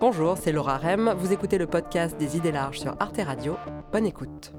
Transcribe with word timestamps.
Bonjour, 0.00 0.38
c'est 0.42 0.50
Laura 0.50 0.78
Rem. 0.78 1.14
Vous 1.18 1.30
écoutez 1.30 1.58
le 1.58 1.66
podcast 1.66 2.16
des 2.16 2.38
idées 2.38 2.52
larges 2.52 2.80
sur 2.80 2.96
Arte 3.00 3.20
Radio. 3.22 3.58
Bonne 3.92 4.06
écoute. 4.06 4.50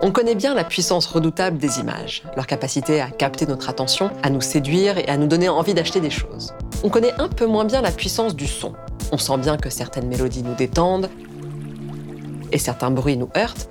On 0.00 0.12
connaît 0.12 0.36
bien 0.36 0.54
la 0.54 0.62
puissance 0.62 1.06
redoutable 1.06 1.58
des 1.58 1.80
images, 1.80 2.22
leur 2.36 2.46
capacité 2.46 3.00
à 3.00 3.10
capter 3.10 3.46
notre 3.46 3.68
attention, 3.68 4.12
à 4.22 4.30
nous 4.30 4.40
séduire 4.40 4.96
et 4.98 5.08
à 5.08 5.16
nous 5.16 5.26
donner 5.26 5.48
envie 5.48 5.74
d'acheter 5.74 5.98
des 5.98 6.10
choses. 6.10 6.54
On 6.84 6.88
connaît 6.88 7.20
un 7.20 7.28
peu 7.28 7.46
moins 7.46 7.64
bien 7.64 7.82
la 7.82 7.90
puissance 7.90 8.36
du 8.36 8.46
son. 8.46 8.74
On 9.10 9.18
sent 9.18 9.38
bien 9.38 9.56
que 9.56 9.70
certaines 9.70 10.06
mélodies 10.06 10.44
nous 10.44 10.54
détendent 10.54 11.10
et 12.52 12.58
certains 12.58 12.92
bruits 12.92 13.16
nous 13.16 13.30
heurtent, 13.36 13.68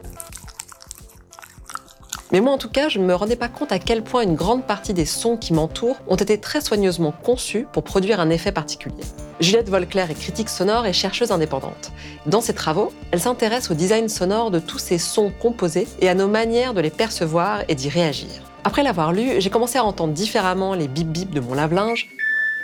mais 2.32 2.40
moi, 2.40 2.54
en 2.54 2.58
tout 2.58 2.70
cas, 2.70 2.88
je 2.88 3.00
ne 3.00 3.06
me 3.06 3.14
rendais 3.14 3.36
pas 3.36 3.50
compte 3.50 3.72
à 3.72 3.80
quel 3.80 4.04
point 4.04 4.22
une 4.22 4.36
grande 4.36 4.66
partie 4.66 4.94
des 4.94 5.06
sons 5.06 5.38
qui 5.38 5.54
m'entourent 5.54 5.98
ont 6.08 6.16
été 6.16 6.40
très 6.40 6.62
soigneusement 6.62 7.12
conçus 7.12 7.68
pour 7.72 7.84
produire 7.84 8.20
un 8.20 8.30
effet 8.30 8.52
particulier. 8.52 9.04
Juliette 9.40 9.70
Volclair 9.70 10.10
est 10.10 10.16
critique 10.16 10.50
sonore 10.50 10.86
et 10.86 10.94
chercheuse 10.94 11.32
indépendante. 11.32 11.92
Dans 12.28 12.42
ses 12.42 12.54
travaux, 12.54 12.94
elle 13.12 13.20
s'intéresse 13.20 13.70
au 13.72 13.74
design 13.74 14.08
sonore 14.08 14.52
de 14.52 14.60
tous 14.60 14.78
ces 14.78 14.98
sons 14.98 15.32
composés 15.42 15.88
et 16.00 16.08
à 16.08 16.16
nos 16.16 16.28
manières 16.28 16.74
de 16.74 16.82
les 16.82 16.90
percevoir 16.90 17.64
et 17.68 17.76
d'y 17.76 17.90
réagir. 17.90 18.30
Après 18.64 18.84
l'avoir 18.84 19.12
lu, 19.12 19.42
j'ai 19.42 19.50
commencé 19.50 19.80
à 19.80 19.84
entendre 19.84 20.14
différemment 20.14 20.76
les 20.76 20.88
bip 20.88 21.08
bip 21.08 21.32
de 21.32 21.40
mon 21.40 21.54
lave-linge, 21.54 22.10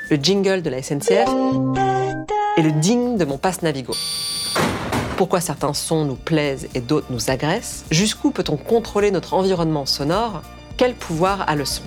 le 0.10 0.18
jingle 0.18 0.62
de 0.62 0.70
la 0.70 0.82
SNCF 0.82 1.30
et 2.58 2.62
le 2.62 2.72
ding 2.72 3.18
de 3.18 3.26
mon 3.26 3.38
passe 3.38 3.64
Navigo 3.64 3.94
pourquoi 5.18 5.42
certains 5.42 5.74
sons 5.74 6.06
nous 6.06 6.16
plaisent 6.16 6.70
et 6.76 6.80
d'autres 6.80 7.08
nous 7.10 7.32
agressent, 7.32 7.86
jusqu'où 7.90 8.30
peut-on 8.30 8.56
contrôler 8.56 9.10
notre 9.10 9.34
environnement 9.34 9.88
sonore, 9.88 10.44
quel 10.78 10.94
pouvoir 10.94 11.50
a 11.50 11.56
le 11.56 11.66
son? 11.66 11.82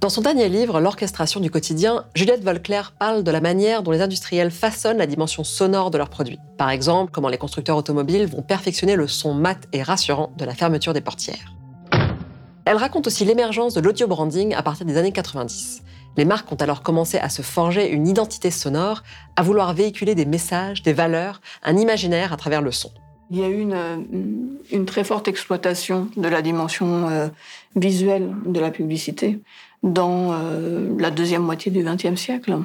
Dans 0.00 0.10
son 0.10 0.20
dernier 0.20 0.50
livre, 0.50 0.82
L'orchestration 0.82 1.40
du 1.40 1.50
quotidien, 1.50 2.04
Juliette 2.14 2.44
Volclair 2.44 2.92
parle 2.92 3.24
de 3.24 3.30
la 3.30 3.40
manière 3.40 3.82
dont 3.82 3.90
les 3.90 4.02
industriels 4.02 4.50
façonnent 4.50 4.98
la 4.98 5.06
dimension 5.06 5.44
sonore 5.44 5.90
de 5.90 5.96
leurs 5.96 6.10
produits. 6.10 6.38
Par 6.58 6.68
exemple, 6.68 7.10
comment 7.10 7.30
les 7.30 7.38
constructeurs 7.38 7.78
automobiles 7.78 8.26
vont 8.26 8.42
perfectionner 8.42 8.96
le 8.96 9.08
son 9.08 9.32
mat 9.32 9.66
et 9.72 9.82
rassurant 9.82 10.34
de 10.36 10.44
la 10.44 10.54
fermeture 10.54 10.92
des 10.92 11.00
portières. 11.00 11.54
Elle 12.66 12.76
raconte 12.78 13.06
aussi 13.06 13.24
l'émergence 13.24 13.74
de 13.74 13.80
l'audio 13.80 14.06
branding 14.06 14.54
à 14.54 14.62
partir 14.62 14.86
des 14.86 14.96
années 14.96 15.12
90. 15.12 15.82
Les 16.16 16.24
marques 16.24 16.50
ont 16.50 16.56
alors 16.56 16.82
commencé 16.82 17.18
à 17.18 17.28
se 17.28 17.42
forger 17.42 17.90
une 17.90 18.06
identité 18.06 18.50
sonore, 18.50 19.02
à 19.36 19.42
vouloir 19.42 19.74
véhiculer 19.74 20.14
des 20.14 20.24
messages, 20.24 20.82
des 20.82 20.92
valeurs, 20.92 21.40
un 21.62 21.76
imaginaire 21.76 22.32
à 22.32 22.36
travers 22.36 22.62
le 22.62 22.70
son. 22.70 22.90
Il 23.30 23.38
y 23.38 23.44
a 23.44 23.48
eu 23.48 23.66
une, 24.70 24.84
très 24.86 25.02
forte 25.02 25.28
exploitation 25.28 26.08
de 26.16 26.28
la 26.28 26.40
dimension 26.40 27.08
euh, 27.08 27.28
visuelle 27.74 28.30
de 28.46 28.60
la 28.60 28.70
publicité 28.70 29.40
dans 29.82 30.32
euh, 30.32 30.94
la 30.98 31.10
deuxième 31.10 31.42
moitié 31.42 31.70
du 31.70 31.82
XXe 31.82 32.20
siècle. 32.20 32.56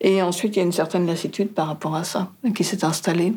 Et 0.00 0.22
ensuite, 0.22 0.56
il 0.56 0.58
y 0.58 0.62
a 0.62 0.64
une 0.64 0.72
certaine 0.72 1.06
lassitude 1.06 1.52
par 1.52 1.68
rapport 1.68 1.94
à 1.94 2.04
ça 2.04 2.32
qui 2.54 2.64
s'est 2.64 2.84
installée 2.84 3.34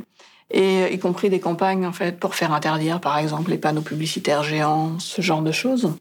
et 0.54 0.84
euh, 0.84 0.90
y 0.90 1.00
compris 1.00 1.30
des 1.30 1.40
campagnes 1.40 1.86
en 1.86 1.92
fait 1.92 2.20
pour 2.20 2.36
faire 2.36 2.54
interdire 2.54 3.02
par 3.02 3.18
exemple 3.18 3.52
les 3.52 3.58
panneaux 3.58 3.82
publicitaires 3.82 4.44
géants, 4.44 5.00
ce 5.00 5.22
genre 5.22 5.42
de 5.42 5.52
choses. 5.52 5.94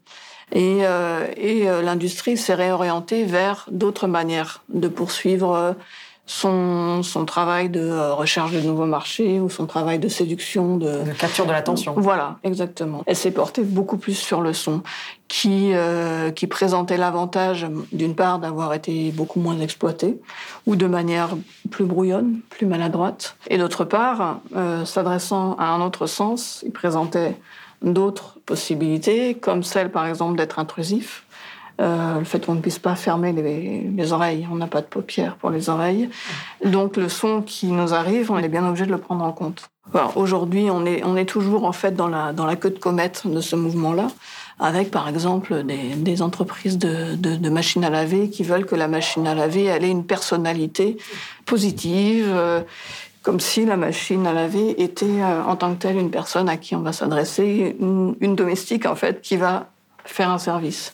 Et, 0.51 0.79
euh, 0.81 1.25
et 1.35 1.67
euh, 1.67 1.81
l'industrie 1.81 2.37
s'est 2.37 2.53
réorientée 2.53 3.25
vers 3.25 3.65
d'autres 3.71 4.07
manières 4.07 4.61
de 4.69 4.87
poursuivre 4.87 5.75
son, 6.25 7.03
son 7.03 7.25
travail 7.25 7.69
de 7.69 7.81
euh, 7.81 8.13
recherche 8.13 8.53
de 8.53 8.61
nouveaux 8.61 8.85
marchés 8.85 9.41
ou 9.41 9.49
son 9.49 9.65
travail 9.65 9.99
de 9.99 10.07
séduction. 10.07 10.77
De, 10.77 11.03
de 11.03 11.11
capture 11.11 11.45
de 11.45 11.51
l'attention. 11.51 11.93
Voilà, 11.97 12.37
exactement. 12.43 13.03
Elle 13.05 13.15
s'est 13.15 13.31
portée 13.31 13.63
beaucoup 13.63 13.97
plus 13.97 14.13
sur 14.13 14.39
le 14.39 14.53
son, 14.53 14.81
qui, 15.27 15.71
euh, 15.73 16.31
qui 16.31 16.47
présentait 16.47 16.95
l'avantage, 16.95 17.67
d'une 17.91 18.15
part, 18.15 18.39
d'avoir 18.39 18.73
été 18.73 19.11
beaucoup 19.11 19.41
moins 19.41 19.59
exploité, 19.59 20.21
ou 20.65 20.77
de 20.77 20.87
manière 20.87 21.31
plus 21.69 21.85
brouillonne, 21.85 22.39
plus 22.49 22.67
maladroite, 22.67 23.35
et 23.49 23.57
d'autre 23.57 23.83
part, 23.83 24.39
euh, 24.55 24.85
s'adressant 24.85 25.55
à 25.59 25.65
un 25.65 25.81
autre 25.81 26.07
sens, 26.07 26.63
il 26.65 26.71
présentait 26.71 27.35
d'autres 27.81 28.37
possibilités, 28.45 29.35
comme 29.35 29.61
celle, 29.61 29.91
par 29.91 30.07
exemple, 30.07 30.37
d'être 30.37 30.57
intrusif, 30.57 31.25
euh, 31.81 32.19
le 32.19 32.25
fait 32.25 32.45
qu'on 32.45 32.53
ne 32.53 32.61
puisse 32.61 32.77
pas 32.77 32.95
fermer 32.95 33.31
les, 33.31 34.13
oreilles, 34.13 34.47
on 34.51 34.55
n'a 34.55 34.67
pas 34.67 34.81
de 34.81 34.85
paupières 34.85 35.35
pour 35.35 35.49
les 35.49 35.69
oreilles. 35.69 36.09
Donc 36.63 36.97
le 36.97 37.09
son 37.09 37.41
qui 37.41 37.67
nous 37.67 37.93
arrive, 37.93 38.31
on 38.31 38.37
est 38.37 38.47
bien 38.47 38.67
obligé 38.67 38.85
de 38.85 38.91
le 38.91 38.99
prendre 38.99 39.25
en 39.25 39.31
compte. 39.31 39.69
Aujourd'hui, 40.15 40.69
on 40.71 40.85
est, 40.85 41.25
toujours 41.25 41.65
en 41.65 41.71
fait 41.71 41.95
dans 41.95 42.07
la, 42.07 42.55
queue 42.55 42.69
de 42.69 42.79
comète 42.79 43.23
de 43.25 43.41
ce 43.41 43.55
mouvement-là, 43.55 44.07
avec 44.59 44.91
par 44.91 45.07
exemple 45.07 45.63
des, 45.63 46.21
entreprises 46.21 46.77
de, 46.77 47.49
machines 47.49 47.83
à 47.83 47.89
laver 47.89 48.29
qui 48.29 48.43
veulent 48.43 48.65
que 48.65 48.75
la 48.75 48.87
machine 48.87 49.27
à 49.27 49.35
laver 49.35 49.65
ait 49.65 49.89
une 49.89 50.05
personnalité 50.05 50.97
positive. 51.45 52.27
Euh, 52.29 52.61
comme 53.23 53.39
si 53.39 53.65
la 53.65 53.77
machine 53.77 54.27
à 54.27 54.33
laver 54.33 54.83
était 54.83 55.05
euh, 55.05 55.43
en 55.43 55.55
tant 55.55 55.73
que 55.73 55.79
telle 55.79 55.95
une 55.95 56.11
personne 56.11 56.49
à 56.49 56.57
qui 56.57 56.75
on 56.75 56.81
va 56.81 56.91
s'adresser, 56.91 57.77
une 57.79 58.35
domestique 58.35 58.85
en 58.85 58.95
fait 58.95 59.21
qui 59.21 59.37
va 59.37 59.69
faire 60.03 60.29
un 60.29 60.39
service. 60.39 60.93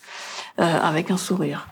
Euh, 0.60 0.64
avec 0.64 1.10
un 1.10 1.16
sourire. 1.16 1.70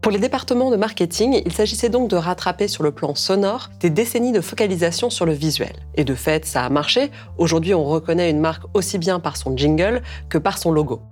Pour 0.00 0.12
les 0.12 0.20
départements 0.20 0.70
de 0.70 0.76
marketing, 0.76 1.42
il 1.44 1.52
s'agissait 1.52 1.88
donc 1.88 2.08
de 2.08 2.14
rattraper 2.14 2.68
sur 2.68 2.84
le 2.84 2.92
plan 2.92 3.16
sonore 3.16 3.70
des 3.80 3.90
décennies 3.90 4.30
de 4.30 4.40
focalisation 4.40 5.10
sur 5.10 5.26
le 5.26 5.32
visuel. 5.32 5.74
Et 5.96 6.04
de 6.04 6.14
fait, 6.14 6.44
ça 6.46 6.62
a 6.62 6.68
marché. 6.70 7.10
Aujourd'hui, 7.36 7.74
on 7.74 7.82
reconnaît 7.82 8.30
une 8.30 8.38
marque 8.38 8.62
aussi 8.74 8.98
bien 8.98 9.18
par 9.18 9.36
son 9.36 9.56
jingle 9.56 10.02
que 10.28 10.38
par 10.38 10.58
son 10.58 10.70
logo. 10.70 11.02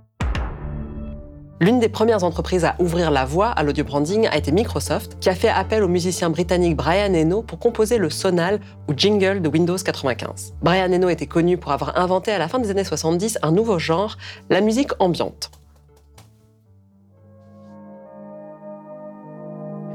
L'une 1.61 1.79
des 1.79 1.87
premières 1.87 2.25
entreprises 2.25 2.65
à 2.65 2.75
ouvrir 2.79 3.11
la 3.11 3.23
voie 3.23 3.47
à 3.47 3.63
l'audio 3.63 3.85
branding 3.85 4.27
a 4.27 4.35
été 4.35 4.51
Microsoft, 4.51 5.17
qui 5.21 5.29
a 5.29 5.35
fait 5.35 5.47
appel 5.47 5.83
au 5.83 5.87
musicien 5.87 6.29
britannique 6.29 6.75
Brian 6.75 7.13
Eno 7.13 7.43
pour 7.43 7.59
composer 7.59 7.97
le 7.97 8.09
sonal 8.09 8.59
ou 8.89 8.93
jingle 8.93 9.41
de 9.41 9.47
Windows 9.47 9.77
95. 9.77 10.53
Brian 10.61 10.91
Eno 10.91 11.07
était 11.07 11.27
connu 11.27 11.57
pour 11.57 11.71
avoir 11.71 11.97
inventé 11.97 12.31
à 12.31 12.39
la 12.39 12.49
fin 12.49 12.59
des 12.59 12.71
années 12.71 12.83
70 12.83 13.39
un 13.41 13.53
nouveau 13.53 13.79
genre, 13.79 14.17
la 14.49 14.59
musique 14.59 14.91
ambiante. 14.99 15.49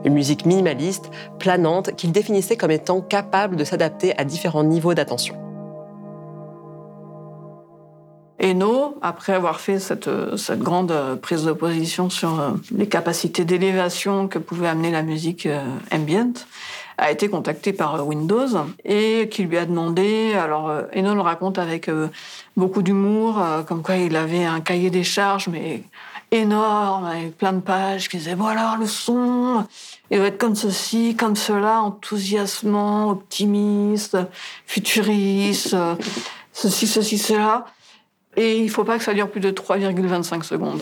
Une 0.06 0.14
musique 0.14 0.46
minimaliste, 0.46 1.10
planante, 1.38 1.94
qu'il 1.94 2.10
définissait 2.10 2.56
comme 2.56 2.70
étant 2.70 3.02
capable 3.02 3.56
de 3.56 3.64
s'adapter 3.64 4.18
à 4.18 4.24
différents 4.24 4.64
niveaux 4.64 4.94
d'attention. 4.94 5.49
Eno, 8.42 8.98
après 9.02 9.34
avoir 9.34 9.60
fait 9.60 9.78
cette, 9.78 10.08
cette 10.36 10.60
grande 10.60 11.18
prise 11.20 11.44
de 11.44 11.52
position 11.52 12.08
sur 12.08 12.40
euh, 12.40 12.50
les 12.74 12.88
capacités 12.88 13.44
d'élévation 13.44 14.28
que 14.28 14.38
pouvait 14.38 14.68
amener 14.68 14.90
la 14.90 15.02
musique 15.02 15.46
euh, 15.46 15.62
ambient, 15.92 16.32
a 16.96 17.10
été 17.10 17.28
contacté 17.28 17.72
par 17.72 18.06
Windows 18.06 18.48
et 18.84 19.28
qui 19.30 19.44
lui 19.44 19.56
a 19.56 19.64
demandé, 19.64 20.34
alors 20.34 20.70
Eno 20.94 21.14
le 21.14 21.22
raconte 21.22 21.58
avec 21.58 21.90
beaucoup 22.58 22.82
d'humour, 22.82 23.42
comme 23.66 23.82
quoi 23.82 23.96
il 23.96 24.14
avait 24.16 24.44
un 24.44 24.60
cahier 24.60 24.90
des 24.90 25.02
charges, 25.02 25.48
mais 25.48 25.82
énorme, 26.30 27.06
avec 27.06 27.38
plein 27.38 27.54
de 27.54 27.60
pages, 27.60 28.10
qui 28.10 28.18
disait, 28.18 28.34
voilà, 28.34 28.76
le 28.78 28.86
son, 28.86 29.64
il 30.10 30.18
doit 30.18 30.26
être 30.26 30.38
comme 30.38 30.54
ceci, 30.54 31.16
comme 31.16 31.36
cela, 31.36 31.80
enthousiasmant, 31.80 33.10
optimiste, 33.10 34.18
futuriste, 34.66 35.74
ceci, 36.52 36.86
ceci, 36.86 37.16
cela. 37.16 37.64
Et 38.40 38.56
il 38.56 38.70
faut 38.70 38.84
pas 38.84 38.96
que 38.96 39.04
ça 39.04 39.12
dure 39.12 39.30
plus 39.30 39.40
de 39.40 39.50
3,25 39.50 40.44
secondes. 40.44 40.80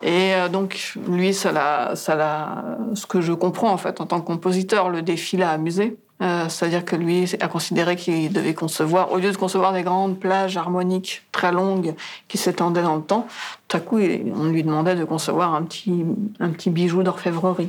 Et 0.00 0.32
euh, 0.32 0.48
donc, 0.48 0.94
lui, 1.06 1.34
ça 1.34 1.52
l'a, 1.52 1.94
ça 1.94 2.14
l'a, 2.14 2.78
ce 2.94 3.04
que 3.04 3.20
je 3.20 3.34
comprends 3.34 3.70
en 3.70 3.76
fait 3.76 4.00
en 4.00 4.06
tant 4.06 4.18
que 4.18 4.26
compositeur, 4.26 4.88
le 4.88 5.02
défi 5.02 5.36
l'a 5.36 5.50
amusé. 5.50 5.98
Euh, 6.22 6.48
c'est-à-dire 6.48 6.86
que 6.86 6.96
lui 6.96 7.30
a 7.38 7.48
considéré 7.48 7.96
qu'il 7.96 8.32
devait 8.32 8.54
concevoir, 8.54 9.12
au 9.12 9.18
lieu 9.18 9.30
de 9.30 9.36
concevoir 9.36 9.74
des 9.74 9.82
grandes 9.82 10.18
plages 10.18 10.56
harmoniques 10.56 11.22
très 11.32 11.52
longues 11.52 11.94
qui 12.28 12.38
s'étendaient 12.38 12.82
dans 12.82 12.96
le 12.96 13.02
temps, 13.02 13.28
tout 13.68 13.76
à 13.76 13.80
coup, 13.80 13.98
on 13.98 14.44
lui 14.46 14.62
demandait 14.62 14.96
de 14.96 15.04
concevoir 15.04 15.54
un 15.54 15.62
petit, 15.64 16.06
un 16.40 16.48
petit 16.48 16.70
bijou 16.70 17.02
d'orfèvrerie. 17.02 17.68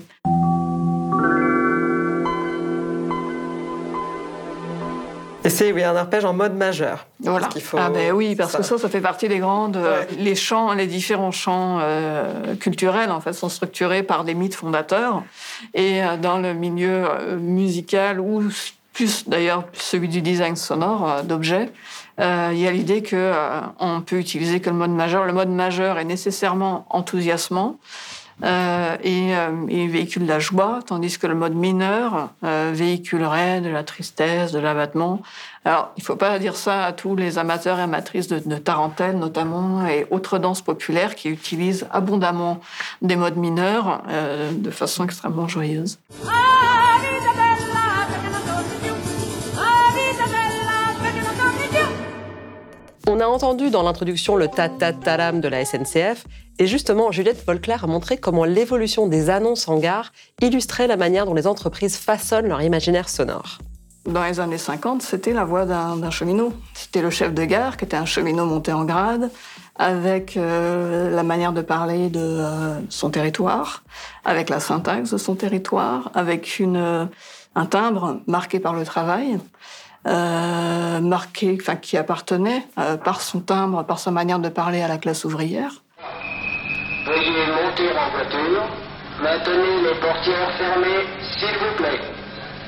Et 5.49 5.51
c'est 5.51 5.71
oui, 5.71 5.83
un 5.83 5.95
arpège 5.95 6.25
en 6.25 6.33
mode 6.33 6.53
majeur. 6.53 7.07
Voilà. 7.21 7.49
Faut... 7.59 7.79
Ah 7.79 7.89
ben 7.89 8.11
oui, 8.11 8.35
parce 8.35 8.55
que 8.55 8.61
ça, 8.61 8.77
ça 8.77 8.87
fait 8.87 9.01
partie 9.01 9.27
des 9.27 9.39
grandes. 9.39 9.77
Euh, 9.77 10.03
les 10.19 10.35
chants, 10.35 10.73
les 10.73 10.85
différents 10.85 11.31
chants 11.31 11.79
euh, 11.81 12.53
culturels, 12.53 13.09
en 13.09 13.19
fait, 13.19 13.33
sont 13.33 13.49
structurés 13.49 14.03
par 14.03 14.25
des 14.25 14.35
mythes 14.35 14.53
fondateurs. 14.53 15.23
Et 15.73 16.03
euh, 16.03 16.17
dans 16.17 16.37
le 16.37 16.53
milieu 16.53 17.07
musical, 17.39 18.19
ou 18.19 18.43
plus 18.93 19.27
d'ailleurs 19.27 19.63
celui 19.73 20.07
du 20.07 20.21
design 20.21 20.55
sonore 20.55 21.23
d'objets, 21.23 21.71
il 22.19 22.59
y 22.59 22.67
a 22.67 22.71
l'idée 22.71 23.01
que 23.01 23.31
on 23.79 24.01
peut 24.01 24.19
utiliser 24.19 24.59
que 24.59 24.69
le 24.69 24.75
mode 24.75 24.91
majeur. 24.91 25.25
Le 25.25 25.33
mode 25.33 25.49
majeur 25.49 25.97
est 25.97 26.05
nécessairement 26.05 26.85
enthousiasmant. 26.91 27.79
Euh, 28.43 28.95
et, 29.03 29.31
il 29.69 29.89
véhicule 29.89 30.25
la 30.25 30.39
joie, 30.39 30.79
tandis 30.85 31.17
que 31.17 31.27
le 31.27 31.35
mode 31.35 31.55
mineur 31.55 32.29
véhiculerait 32.41 33.61
de 33.61 33.69
la 33.69 33.83
tristesse, 33.83 34.51
de 34.51 34.59
l'abattement. 34.59 35.21
Alors, 35.65 35.91
il 35.97 36.01
ne 36.01 36.05
faut 36.05 36.15
pas 36.15 36.39
dire 36.39 36.55
ça 36.55 36.85
à 36.85 36.93
tous 36.93 37.15
les 37.15 37.37
amateurs 37.37 37.79
et 37.79 37.83
amatrices 37.83 38.27
de, 38.27 38.39
de 38.39 38.55
tarentelle, 38.55 39.17
notamment, 39.17 39.85
et 39.87 40.07
autres 40.09 40.39
danses 40.39 40.61
populaires 40.61 41.15
qui 41.15 41.29
utilisent 41.29 41.87
abondamment 41.91 42.59
des 43.01 43.15
modes 43.15 43.37
mineurs 43.37 44.03
de 44.51 44.71
façon 44.71 45.03
extrêmement 45.03 45.47
joyeuse. 45.47 45.99
On 53.19 53.21
a 53.21 53.27
entendu 53.27 53.69
dans 53.69 53.83
l'introduction 53.83 54.37
le 54.37 54.47
ta-ta-talam 54.47 55.41
de 55.41 55.49
la 55.49 55.65
SNCF, 55.65 56.25
et 56.57 56.67
justement, 56.67 57.11
Juliette 57.11 57.45
Volclair 57.45 57.83
a 57.83 57.87
montré 57.87 58.15
comment 58.15 58.45
l'évolution 58.45 59.07
des 59.07 59.29
annonces 59.29 59.67
en 59.67 59.77
gare 59.77 60.13
illustrait 60.41 60.87
la 60.87 60.95
manière 60.95 61.25
dont 61.25 61.33
les 61.33 61.45
entreprises 61.45 61.97
façonnent 61.97 62.47
leur 62.47 62.61
imaginaire 62.61 63.09
sonore. 63.09 63.57
Dans 64.05 64.23
les 64.23 64.39
années 64.39 64.57
50, 64.57 65.01
c'était 65.01 65.33
la 65.33 65.43
voix 65.43 65.65
d'un 65.65 66.09
cheminot. 66.09 66.53
C'était 66.73 67.01
le 67.01 67.09
chef 67.09 67.33
de 67.33 67.43
gare, 67.43 67.75
qui 67.75 67.83
était 67.83 67.97
un 67.97 68.05
cheminot 68.05 68.45
monté 68.45 68.71
en 68.71 68.85
grade, 68.85 69.29
avec 69.75 70.37
euh, 70.37 71.13
la 71.13 71.23
manière 71.23 71.51
de 71.51 71.61
parler 71.61 72.07
de 72.07 72.21
euh, 72.21 72.79
son 72.87 73.09
territoire, 73.09 73.83
avec 74.23 74.49
la 74.49 74.61
syntaxe 74.61 75.11
de 75.11 75.17
son 75.17 75.35
territoire, 75.35 76.09
avec 76.15 76.57
une, 76.59 76.77
euh, 76.77 77.05
un 77.53 77.65
timbre 77.65 78.21
marqué 78.27 78.61
par 78.61 78.73
le 78.73 78.85
travail. 78.85 79.39
Euh, 80.07 81.01
marqué, 81.01 81.57
enfin 81.59 81.75
qui 81.75 81.97
appartenait 81.97 82.65
euh, 82.77 82.95
par 82.95 83.19
son 83.19 83.41
timbre, 83.41 83.83
par 83.83 83.99
sa 83.99 84.11
manière 84.11 84.39
de 84.39 84.47
parler 84.47 84.81
à 84.81 84.87
la 84.87 84.97
classe 84.97 85.25
ouvrière. 85.25 85.83
Veuillez 87.05 87.47
monter 87.47 87.89
en 87.91 88.09
voiture. 88.11 88.63
Maintenez 89.21 89.81
les 89.83 89.99
portières 89.99 90.57
fermées, 90.57 91.05
s'il 91.37 91.49
vous 91.49 91.75
plaît. 91.75 91.99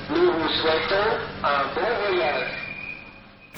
Nous 0.09 0.25
vous 0.25 0.49
souhaitons 0.61 1.09
un 1.43 1.73
bon 1.73 1.87
voyage. 2.09 2.49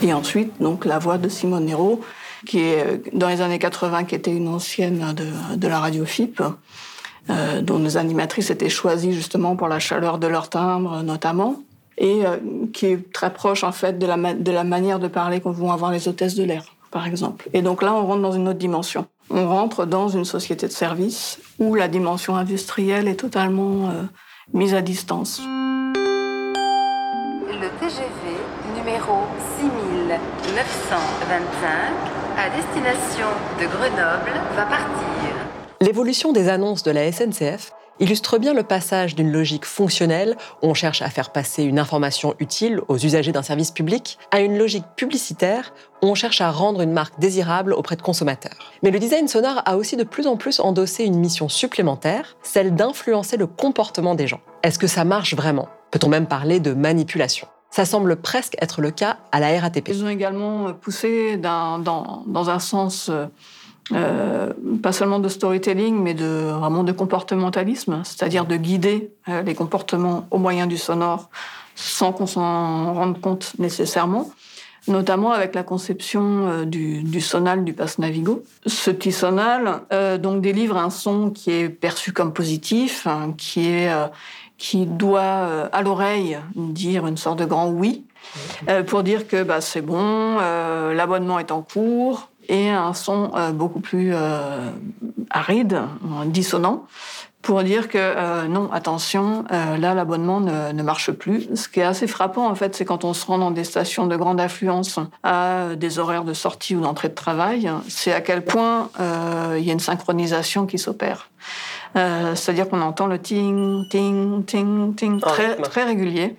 Et 0.04 0.14
ensuite, 0.14 0.62
donc, 0.62 0.86
la 0.86 1.00
voix 1.00 1.18
de 1.18 1.28
Simone 1.28 1.66
Nero, 1.66 2.02
qui 2.46 2.60
est, 2.60 2.86
euh, 2.86 2.98
dans 3.14 3.28
les 3.28 3.42
années 3.42 3.58
80, 3.58 4.04
qui 4.04 4.14
était 4.14 4.36
une 4.36 4.48
ancienne 4.48 5.14
de, 5.14 5.58
de 5.58 5.68
la 5.68 5.80
radio 5.80 6.06
FIP, 6.06 6.44
euh, 7.30 7.62
dont 7.62 7.80
les 7.80 7.98
animatrices 7.98 8.52
étaient 8.52 8.70
choisies 8.70 9.14
justement 9.14 9.56
pour 9.56 9.68
la 9.68 9.80
chaleur 9.80 10.20
de 10.20 10.28
leur 10.28 10.50
timbre, 10.50 11.02
notamment 11.02 11.64
et 11.98 12.26
euh, 12.26 12.38
qui 12.74 12.88
est 12.88 13.14
très 13.14 13.34
proche 13.34 13.64
en 13.64 13.72
fait 13.72 13.98
de 14.00 14.06
la, 14.06 14.34
de 14.34 14.52
la 14.52 14.64
manière 14.64 15.00
de 15.00 15.08
parler 15.08 15.42
qu'on 15.42 15.52
vont 15.52 15.72
avoir 15.72 15.92
les 15.92 16.08
hôtesses 16.08 16.36
de 16.36 16.44
l'air, 16.44 16.64
par 16.92 17.08
exemple. 17.08 17.50
Et 17.54 17.62
donc 17.62 17.82
là, 17.82 17.94
on 17.94 18.06
rentre 18.06 18.22
dans 18.22 18.32
une 18.32 18.48
autre 18.48 18.60
dimension. 18.60 19.06
On 19.30 19.48
rentre 19.48 19.86
dans 19.86 20.10
une 20.10 20.26
société 20.26 20.68
de 20.68 20.72
service 20.72 21.40
où 21.60 21.76
la 21.76 21.88
dimension 21.88 22.36
industrielle 22.36 23.08
est 23.08 23.16
totalement 23.16 23.90
euh, 23.90 24.04
mise 24.54 24.74
à 24.74 24.82
distance. 24.82 25.42
Le 27.48 27.70
TGV 27.80 28.36
numéro 28.76 29.22
6925 29.60 32.24
à 32.38 32.50
destination 32.50 33.28
de 33.60 33.66
Grenoble 33.68 34.34
va 34.56 34.66
partir. 34.66 35.30
L'évolution 35.82 36.34
des 36.34 36.50
annonces 36.50 36.84
de 36.84 36.92
la 36.92 37.12
SNCF 37.12 37.74
illustre 38.00 38.38
bien 38.38 38.54
le 38.54 38.64
passage 38.64 39.16
d'une 39.16 39.32
logique 39.32 39.66
fonctionnelle, 39.66 40.36
où 40.62 40.68
on 40.68 40.74
cherche 40.74 41.02
à 41.02 41.10
faire 41.10 41.32
passer 41.32 41.64
une 41.64 41.80
information 41.80 42.36
utile 42.40 42.82
aux 42.88 42.98
usagers 42.98 43.32
d'un 43.32 43.42
service 43.42 43.72
public, 43.72 44.18
à 44.32 44.42
une 44.42 44.58
logique 44.58 44.86
publicitaire, 44.96 45.74
où 46.02 46.08
on 46.08 46.16
cherche 46.16 46.42
à 46.42 46.52
rendre 46.52 46.82
une 46.82 46.92
marque 46.92 47.20
désirable 47.20 47.74
auprès 47.74 47.96
de 47.96 48.02
consommateurs. 48.02 48.74
Mais 48.82 48.92
le 48.92 49.00
design 49.00 49.28
sonore 49.28 49.62
a 49.66 49.78
aussi 49.78 49.96
de 49.96 50.04
plus 50.04 50.28
en 50.28 50.38
plus 50.38 50.60
endossé 50.60 51.06
une 51.06 51.18
mission 51.18 51.50
supplémentaire, 51.50 52.36
celle 52.44 52.76
d'influencer 52.76 53.38
le 53.38 53.48
comportement 53.48 54.16
des 54.16 54.28
gens. 54.28 54.42
Est-ce 54.64 54.80
que 54.80 54.88
ça 54.88 55.06
marche 55.06 55.36
vraiment? 55.36 55.70
Peut-on 55.92 56.10
même 56.10 56.28
parler 56.28 56.60
de 56.60 56.74
manipulation? 56.74 57.48
Ça 57.70 57.86
semble 57.86 58.18
presque 58.18 58.56
être 58.62 58.82
le 58.82 58.92
cas 58.92 59.18
à 59.32 59.40
la 59.40 59.60
RATP. 59.60 59.90
Ils 59.90 60.04
ont 60.04 60.10
également 60.10 60.74
poussé 60.74 61.38
dans, 61.38 61.80
dans 61.80 62.50
un 62.50 62.60
sens 62.60 63.10
euh, 63.92 64.34
euh, 64.44 64.54
pas 64.82 64.92
seulement 64.92 65.20
de 65.20 65.30
storytelling, 65.30 66.02
mais 66.02 66.14
de 66.14 66.52
vraiment 66.52 66.84
de 66.84 66.92
comportementalisme, 66.92 68.02
c'est-à-dire 68.04 68.46
de 68.46 68.56
guider 68.56 69.12
euh, 69.30 69.42
les 69.42 69.56
comportements 69.56 70.28
au 70.32 70.38
moyen 70.38 70.68
du 70.68 70.78
sonore 70.78 71.30
sans 71.76 72.14
qu'on 72.14 72.28
s'en 72.28 72.94
rende 72.94 73.20
compte 73.20 73.54
nécessairement, 73.58 74.30
notamment 74.88 75.32
avec 75.32 75.56
la 75.56 75.64
conception 75.64 76.48
euh, 76.48 76.66
du, 76.66 77.04
du, 77.04 77.20
sonal 77.20 77.64
du 77.64 77.74
passe 77.74 77.98
Navigo. 77.98 78.44
Ce 78.66 78.92
petit 78.92 79.12
sonal 79.12 79.82
donc 80.22 80.42
délivre 80.42 80.78
un 80.78 80.90
son 80.90 81.30
qui 81.30 81.52
est 81.52 81.70
perçu 81.70 82.14
comme 82.14 82.34
positif, 82.34 83.08
hein, 83.08 83.34
qui 83.38 83.68
est 83.68 83.90
qui 84.58 84.86
doit 84.86 85.68
à 85.74 85.82
l'oreille 85.82 86.38
dire 86.56 87.08
une 87.08 87.18
sorte 87.18 87.40
de 87.40 87.46
grand 87.46 87.70
oui. 87.70 88.06
pour 88.88 89.04
dire 89.04 89.28
que 89.28 89.44
bah, 89.44 89.62
c'est 89.62 89.82
bon, 89.82 90.38
l'abonnement 90.38 91.40
est 91.40 91.52
en 91.52 91.64
cours, 91.64 92.30
et 92.48 92.70
un 92.70 92.94
son 92.94 93.32
euh, 93.36 93.52
beaucoup 93.52 93.80
plus 93.80 94.12
euh, 94.14 94.70
aride, 95.30 95.82
dissonant, 96.26 96.86
pour 97.42 97.62
dire 97.64 97.90
que 97.90 97.98
euh, 97.98 98.48
non, 98.48 98.72
attention, 98.72 99.44
là 99.50 99.94
l'abonnement 99.94 100.40
ne, 100.40 100.72
ne, 100.72 100.84
marche 100.84 101.12
plus. 101.12 101.50
Ce 101.56 101.68
qui 101.68 101.82
est 101.82 101.84
assez 101.84 102.08
frappant 102.08 102.48
en 102.48 102.56
fait, 102.56 102.76
c'est 102.76 102.86
quand 102.86 103.04
on 103.04 103.14
se 103.14 103.26
rend 103.26 103.38
dans 103.38 103.52
des 103.52 103.66
stations 103.66 104.08
de 104.08 104.16
grande 104.16 104.40
affluence 104.40 104.98
à 105.24 105.76
des 105.76 106.00
horaires 106.00 106.24
de 106.24 106.34
sortie 106.34 106.76
ou 106.76 106.82
d'entrée 106.82 107.10
de 107.10 107.16
travail, 107.16 107.70
c'est 107.90 108.14
à 108.14 108.22
quel 108.22 108.46
point 108.46 108.90
il 109.58 109.64
y 109.64 109.70
a 109.70 109.74
une 109.74 109.80
synchronisation 109.80 110.66
qui 110.66 110.78
s'opère. 110.78 111.30
C'est-à-dire 111.96 112.70
qu'on 112.70 112.82
entend 112.82 113.08
le 113.08 113.20
ting, 113.20 113.90
ting, 113.90 114.46
ting, 114.46 114.96
ting 114.96 115.20
très, 115.20 115.58
très 115.58 115.84
régulier 115.84 116.38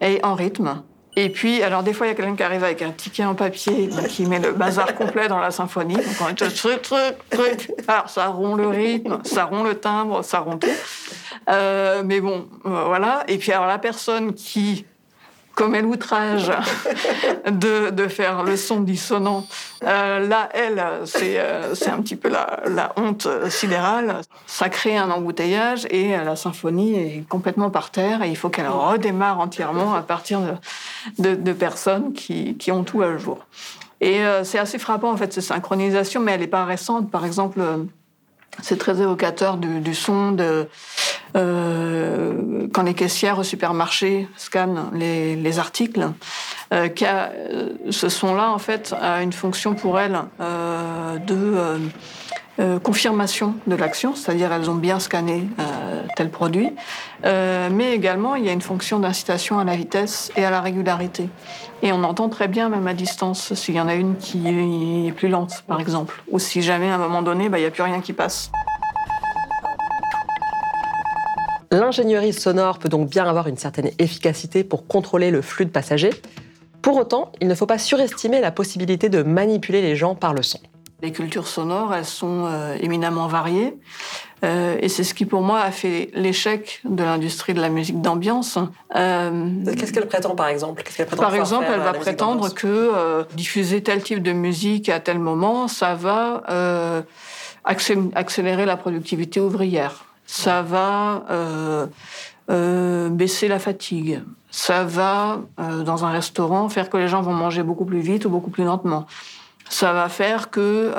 et 0.00 0.20
en 0.22 0.34
rythme. 0.34 0.82
Et 1.20 1.30
puis, 1.30 1.64
alors 1.64 1.82
des 1.82 1.94
fois, 1.94 2.06
il 2.06 2.10
y 2.10 2.12
a 2.12 2.14
quelqu'un 2.14 2.36
qui 2.36 2.44
arrive 2.44 2.62
avec 2.62 2.80
un 2.80 2.92
ticket 2.92 3.24
en 3.24 3.34
papier 3.34 3.90
qui 4.08 4.24
met 4.24 4.38
le 4.38 4.52
bazar 4.52 4.94
complet 4.94 5.26
dans 5.26 5.40
la 5.40 5.50
symphonie. 5.50 5.96
Donc 5.96 6.04
on 6.20 6.32
truc, 6.32 6.80
truc, 6.80 7.16
truc. 7.28 7.72
Alors 7.88 8.08
ça 8.08 8.28
rompt 8.28 8.56
le 8.56 8.68
rythme, 8.68 9.18
ça 9.24 9.46
rompt 9.46 9.66
le 9.66 9.74
timbre, 9.74 10.22
ça 10.22 10.38
rompt 10.38 10.60
tout. 10.60 10.68
Euh, 11.50 12.02
mais 12.04 12.20
bon, 12.20 12.46
euh, 12.66 12.84
voilà. 12.86 13.24
Et 13.26 13.36
puis 13.38 13.50
alors 13.50 13.66
la 13.66 13.78
personne 13.78 14.32
qui 14.32 14.86
commet 15.58 15.82
l'outrage 15.82 16.52
de, 17.50 17.90
de 17.90 18.06
faire 18.06 18.44
le 18.44 18.56
son 18.56 18.78
dissonant. 18.80 19.44
Euh, 19.82 20.20
là, 20.20 20.48
elle, 20.54 20.80
c'est 21.04 21.40
euh, 21.40 21.74
c'est 21.74 21.90
un 21.90 22.00
petit 22.00 22.14
peu 22.14 22.28
la, 22.28 22.60
la 22.66 22.92
honte 22.96 23.26
sidérale. 23.48 24.20
Ça 24.46 24.68
crée 24.68 24.96
un 24.96 25.10
embouteillage 25.10 25.84
et 25.90 26.10
la 26.10 26.36
symphonie 26.36 26.94
est 26.94 27.28
complètement 27.28 27.70
par 27.70 27.90
terre 27.90 28.22
et 28.22 28.28
il 28.28 28.36
faut 28.36 28.50
qu'elle 28.50 28.68
redémarre 28.68 29.40
entièrement 29.40 29.94
à 29.94 30.02
partir 30.02 30.40
de, 30.40 30.54
de, 31.18 31.34
de 31.34 31.52
personnes 31.52 32.12
qui, 32.12 32.56
qui, 32.56 32.70
ont 32.70 32.84
tout 32.84 33.02
à 33.02 33.16
jour. 33.16 33.44
Et 34.00 34.20
euh, 34.20 34.44
c'est 34.44 34.60
assez 34.60 34.78
frappant, 34.78 35.10
en 35.10 35.16
fait, 35.16 35.32
cette 35.32 35.42
synchronisation, 35.42 36.20
mais 36.20 36.32
elle 36.32 36.40
n'est 36.40 36.46
pas 36.46 36.64
récente. 36.64 37.10
Par 37.10 37.24
exemple, 37.24 37.60
c'est 38.62 38.78
très 38.78 39.00
évocateur 39.00 39.56
du, 39.56 39.80
du 39.80 39.94
son 39.94 40.32
de 40.32 40.68
euh, 41.36 42.66
quand 42.72 42.82
les 42.82 42.94
caissières 42.94 43.38
au 43.38 43.42
supermarché 43.42 44.28
scannent 44.36 44.90
les, 44.94 45.36
les 45.36 45.58
articles, 45.58 46.08
euh, 46.72 46.88
a, 47.02 47.30
euh, 47.30 47.70
ce 47.90 48.08
son-là, 48.08 48.50
en 48.50 48.58
fait, 48.58 48.94
a 49.00 49.22
une 49.22 49.32
fonction 49.32 49.74
pour 49.74 49.98
elles 49.98 50.18
euh, 50.40 51.18
de 51.18 51.78
euh, 52.58 52.76
euh, 52.76 52.78
confirmation 52.78 53.54
de 53.66 53.76
l'action, 53.76 54.14
c'est-à-dire 54.14 54.52
elles 54.52 54.70
ont 54.70 54.74
bien 54.74 54.98
scanné 54.98 55.48
tel 56.16 56.30
produit, 56.30 56.72
mais 57.24 57.92
également 57.92 58.34
il 58.34 58.44
y 58.44 58.48
a 58.48 58.52
une 58.52 58.60
fonction 58.60 58.98
d'incitation 58.98 59.58
à 59.58 59.64
la 59.64 59.76
vitesse 59.76 60.32
et 60.36 60.44
à 60.44 60.50
la 60.50 60.60
régularité. 60.60 61.28
Et 61.82 61.92
on 61.92 62.02
entend 62.02 62.28
très 62.28 62.48
bien, 62.48 62.68
même 62.68 62.86
à 62.86 62.94
distance, 62.94 63.54
s'il 63.54 63.76
y 63.76 63.80
en 63.80 63.88
a 63.88 63.94
une 63.94 64.16
qui 64.16 64.48
est 65.06 65.12
plus 65.12 65.28
lente, 65.28 65.64
par 65.66 65.80
exemple, 65.80 66.22
ou 66.30 66.38
si 66.38 66.62
jamais 66.62 66.90
à 66.90 66.96
un 66.96 66.98
moment 66.98 67.22
donné, 67.22 67.48
bah, 67.48 67.58
il 67.58 67.62
n'y 67.62 67.66
a 67.66 67.70
plus 67.70 67.82
rien 67.82 68.00
qui 68.00 68.12
passe. 68.12 68.50
L'ingénierie 71.70 72.32
sonore 72.32 72.78
peut 72.78 72.88
donc 72.88 73.10
bien 73.10 73.26
avoir 73.26 73.46
une 73.46 73.58
certaine 73.58 73.90
efficacité 73.98 74.64
pour 74.64 74.86
contrôler 74.86 75.30
le 75.30 75.42
flux 75.42 75.66
de 75.66 75.70
passagers. 75.70 76.10
Pour 76.80 76.96
autant, 76.96 77.32
il 77.40 77.48
ne 77.48 77.54
faut 77.54 77.66
pas 77.66 77.78
surestimer 77.78 78.40
la 78.40 78.50
possibilité 78.50 79.08
de 79.08 79.22
manipuler 79.22 79.82
les 79.82 79.94
gens 79.94 80.14
par 80.14 80.32
le 80.32 80.42
son. 80.42 80.58
Les 81.00 81.12
cultures 81.12 81.46
sonores, 81.46 81.94
elles 81.94 82.04
sont 82.04 82.46
euh, 82.46 82.76
éminemment 82.80 83.28
variées. 83.28 83.76
Euh, 84.44 84.76
et 84.80 84.88
c'est 84.88 85.04
ce 85.04 85.14
qui, 85.14 85.26
pour 85.26 85.42
moi, 85.42 85.60
a 85.60 85.70
fait 85.70 86.10
l'échec 86.14 86.80
de 86.84 87.02
l'industrie 87.02 87.54
de 87.54 87.60
la 87.60 87.68
musique 87.68 88.00
d'ambiance. 88.00 88.58
Euh, 88.96 89.50
Qu'est-ce 89.76 89.92
qu'elle 89.92 90.08
prétend, 90.08 90.34
par 90.34 90.48
exemple? 90.48 90.82
Prétend 90.82 91.16
Par 91.16 91.34
exemple, 91.34 91.66
elle 91.72 91.80
va 91.80 91.92
prétendre 91.92 92.52
que 92.52 92.66
euh, 92.66 93.24
diffuser 93.34 93.82
tel 93.82 94.02
type 94.02 94.22
de 94.22 94.32
musique 94.32 94.88
à 94.88 95.00
tel 95.00 95.18
moment, 95.18 95.68
ça 95.68 95.94
va 95.94 96.42
euh, 96.50 97.02
accélérer 97.64 98.66
la 98.66 98.76
productivité 98.76 99.40
ouvrière 99.40 100.04
ça 100.28 100.60
va 100.60 101.24
euh, 101.30 101.86
euh, 102.50 103.08
baisser 103.08 103.48
la 103.48 103.58
fatigue, 103.58 104.20
ça 104.50 104.84
va, 104.84 105.40
euh, 105.58 105.82
dans 105.82 106.04
un 106.04 106.10
restaurant, 106.10 106.68
faire 106.68 106.90
que 106.90 106.98
les 106.98 107.08
gens 107.08 107.22
vont 107.22 107.32
manger 107.32 107.62
beaucoup 107.62 107.86
plus 107.86 108.00
vite 108.00 108.26
ou 108.26 108.28
beaucoup 108.28 108.50
plus 108.50 108.64
lentement. 108.64 109.06
Ça 109.68 109.92
va 109.92 110.08
faire 110.08 110.50
que 110.50 110.92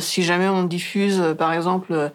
si 0.00 0.22
jamais 0.22 0.48
on 0.48 0.64
diffuse, 0.64 1.34
par 1.38 1.52
exemple, 1.52 2.12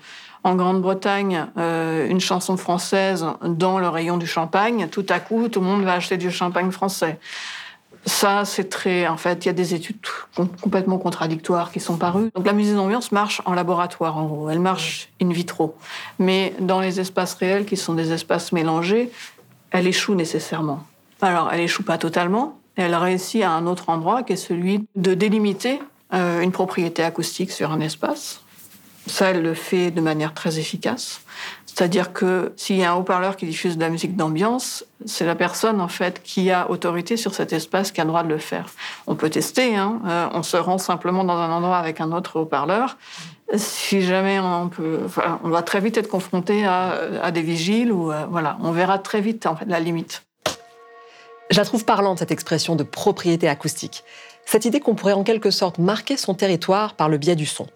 en 0.48 0.56
Grande-Bretagne 0.56 1.48
euh, 1.58 2.08
une 2.08 2.20
chanson 2.20 2.58
française 2.58 3.26
dans 3.44 3.80
le 3.80 3.90
rayon 3.90 4.18
du 4.18 4.28
champagne, 4.28 4.88
tout 4.90 5.06
à 5.10 5.20
coup, 5.20 5.50
tout 5.50 5.60
le 5.60 5.66
monde 5.66 5.84
va 5.84 5.94
acheter 5.94 6.18
du 6.18 6.32
champagne 6.32 6.72
français. 6.72 7.20
Ça, 8.06 8.46
c'est 8.46 8.70
très. 8.70 9.06
En 9.08 9.18
fait, 9.18 9.44
il 9.44 9.48
y 9.48 9.50
a 9.50 9.54
des 9.54 9.74
études 9.74 9.98
complètement 10.62 10.98
contradictoires 10.98 11.72
qui 11.72 11.82
sont 11.82 11.98
parues. 11.98 12.30
Donc, 12.34 12.46
la 12.46 12.54
musique 12.54 12.76
d'ambiance 12.76 13.12
marche 13.12 13.42
en 13.44 13.54
laboratoire, 13.54 14.18
en 14.18 14.26
gros. 14.26 14.50
Elle 14.50 14.62
marche 14.62 15.10
in 15.22 15.30
vitro. 15.30 15.76
Mais 16.18 16.54
dans 16.60 16.80
les 16.80 17.02
espaces 17.02 17.34
réels, 17.34 17.66
qui 17.66 17.76
sont 17.76 17.96
des 17.96 18.14
espaces 18.14 18.54
mélangés, 18.54 19.12
elle 19.72 19.88
échoue 19.88 20.16
nécessairement. 20.16 20.86
Alors, 21.22 21.50
elle 21.52 21.60
échoue 21.60 21.84
pas 21.84 21.98
totalement. 21.98 22.58
Elle 22.78 22.96
réussit 22.96 23.44
à 23.44 23.52
un 23.52 23.68
autre 23.68 23.90
endroit, 23.90 24.24
qui 24.24 24.34
est 24.34 24.38
celui 24.38 24.88
de 24.96 25.14
délimiter 25.14 25.80
euh, 26.14 26.42
une 26.42 26.52
propriété 26.52 27.04
acoustique 27.04 27.52
sur 27.52 27.72
un 27.72 27.82
espace. 27.82 28.42
Ça, 29.08 29.32
elle 29.32 29.42
le 29.42 29.54
fait 29.54 29.92
de 29.92 30.02
manière 30.02 30.34
très 30.34 30.60
efficace. 30.60 31.22
C'est-à-dire 31.66 32.12
que 32.12 32.54
s'il 32.56 32.78
y 32.78 32.84
a 32.84 32.92
un 32.92 32.96
haut-parleur 32.96 33.36
qui 33.36 33.46
diffuse 33.46 33.78
de 33.78 33.82
la 33.82 33.90
musique 33.90 34.16
d'ambiance, 34.16 34.84
c'est 35.06 35.26
la 35.26 35.36
personne 35.36 35.80
en 35.80 35.88
fait 35.88 36.24
qui 36.24 36.50
a 36.50 36.72
autorité 36.72 37.18
sur 37.18 37.36
cet 37.36 37.54
espace 37.54 37.92
qui 37.92 38.02
a 38.02 38.04
le 38.04 38.10
droit 38.10 38.24
de 38.24 38.30
le 38.30 38.40
faire. 38.40 38.72
On 39.06 39.14
peut 39.14 39.30
tester, 39.30 39.76
hein. 39.76 40.02
Euh, 40.08 40.28
on 40.34 40.42
se 40.42 40.58
rend 40.58 40.80
simplement 40.80 41.24
dans 41.24 41.38
un 41.38 41.52
endroit 41.52 41.78
avec 41.78 42.02
un 42.02 42.12
autre 42.12 42.40
haut-parleur. 42.40 42.98
Si 43.56 44.02
jamais 44.02 44.40
on 44.40 44.70
peut, 44.70 45.02
on 45.44 45.50
va 45.50 45.62
très 45.62 45.80
vite 45.80 45.98
être 45.98 46.10
confronté 46.10 46.66
à, 46.66 47.32
des 47.32 47.44
vigiles 47.44 47.92
ou 47.92 48.12
euh, 48.12 48.26
voilà, 48.30 48.58
on 48.62 48.72
verra 48.72 48.98
très 48.98 49.22
vite 49.22 49.46
en 49.46 49.56
fait 49.56 49.66
la 49.66 49.80
limite. 49.80 50.27
Je 51.50 51.58
la 51.58 51.66
trouve 51.66 51.86
parlante 51.86 52.20
cette 52.20 52.32
expression 52.32 52.76
de 52.76 52.84
propriété 52.84 53.48
acoustique. 53.48 54.04
Cette 54.46 54.66
idée 54.66 54.80
qu'on 54.80 54.96
pourrait 54.96 55.14
en 55.14 55.24
quelque 55.24 55.52
sorte 55.52 55.78
marquer 55.78 56.18
son 56.18 56.34
territoire 56.34 56.94
par 56.94 57.10
le 57.10 57.18
biais 57.18 57.36
du 57.36 57.46
son. 57.46 57.68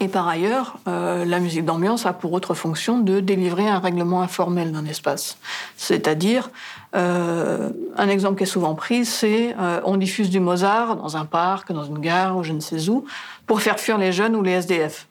Et 0.00 0.08
par 0.08 0.28
ailleurs, 0.28 0.76
euh, 0.88 1.24
la 1.24 1.38
musique 1.40 1.64
d'ambiance 1.64 2.06
a 2.06 2.12
pour 2.12 2.32
autre 2.32 2.54
fonction 2.54 2.98
de 2.98 3.20
délivrer 3.20 3.68
un 3.68 3.78
règlement 3.78 4.22
informel 4.22 4.72
d'un 4.72 4.86
espace. 4.86 5.36
C'est-à-dire, 5.76 6.50
euh, 6.94 7.70
un 7.96 8.08
exemple 8.08 8.38
qui 8.38 8.44
est 8.44 8.46
souvent 8.46 8.74
pris, 8.74 9.04
c'est 9.04 9.54
euh, 9.58 9.80
on 9.84 9.96
diffuse 9.96 10.30
du 10.30 10.40
Mozart 10.40 10.96
dans 10.96 11.16
un 11.16 11.24
parc, 11.24 11.72
dans 11.72 11.84
une 11.84 11.98
gare 11.98 12.36
ou 12.36 12.42
je 12.42 12.52
ne 12.52 12.60
sais 12.60 12.88
où, 12.88 13.04
pour 13.46 13.60
faire 13.60 13.78
fuir 13.78 13.98
les 13.98 14.12
jeunes 14.12 14.36
ou 14.36 14.42
les 14.42 14.52
SDF. 14.52 15.08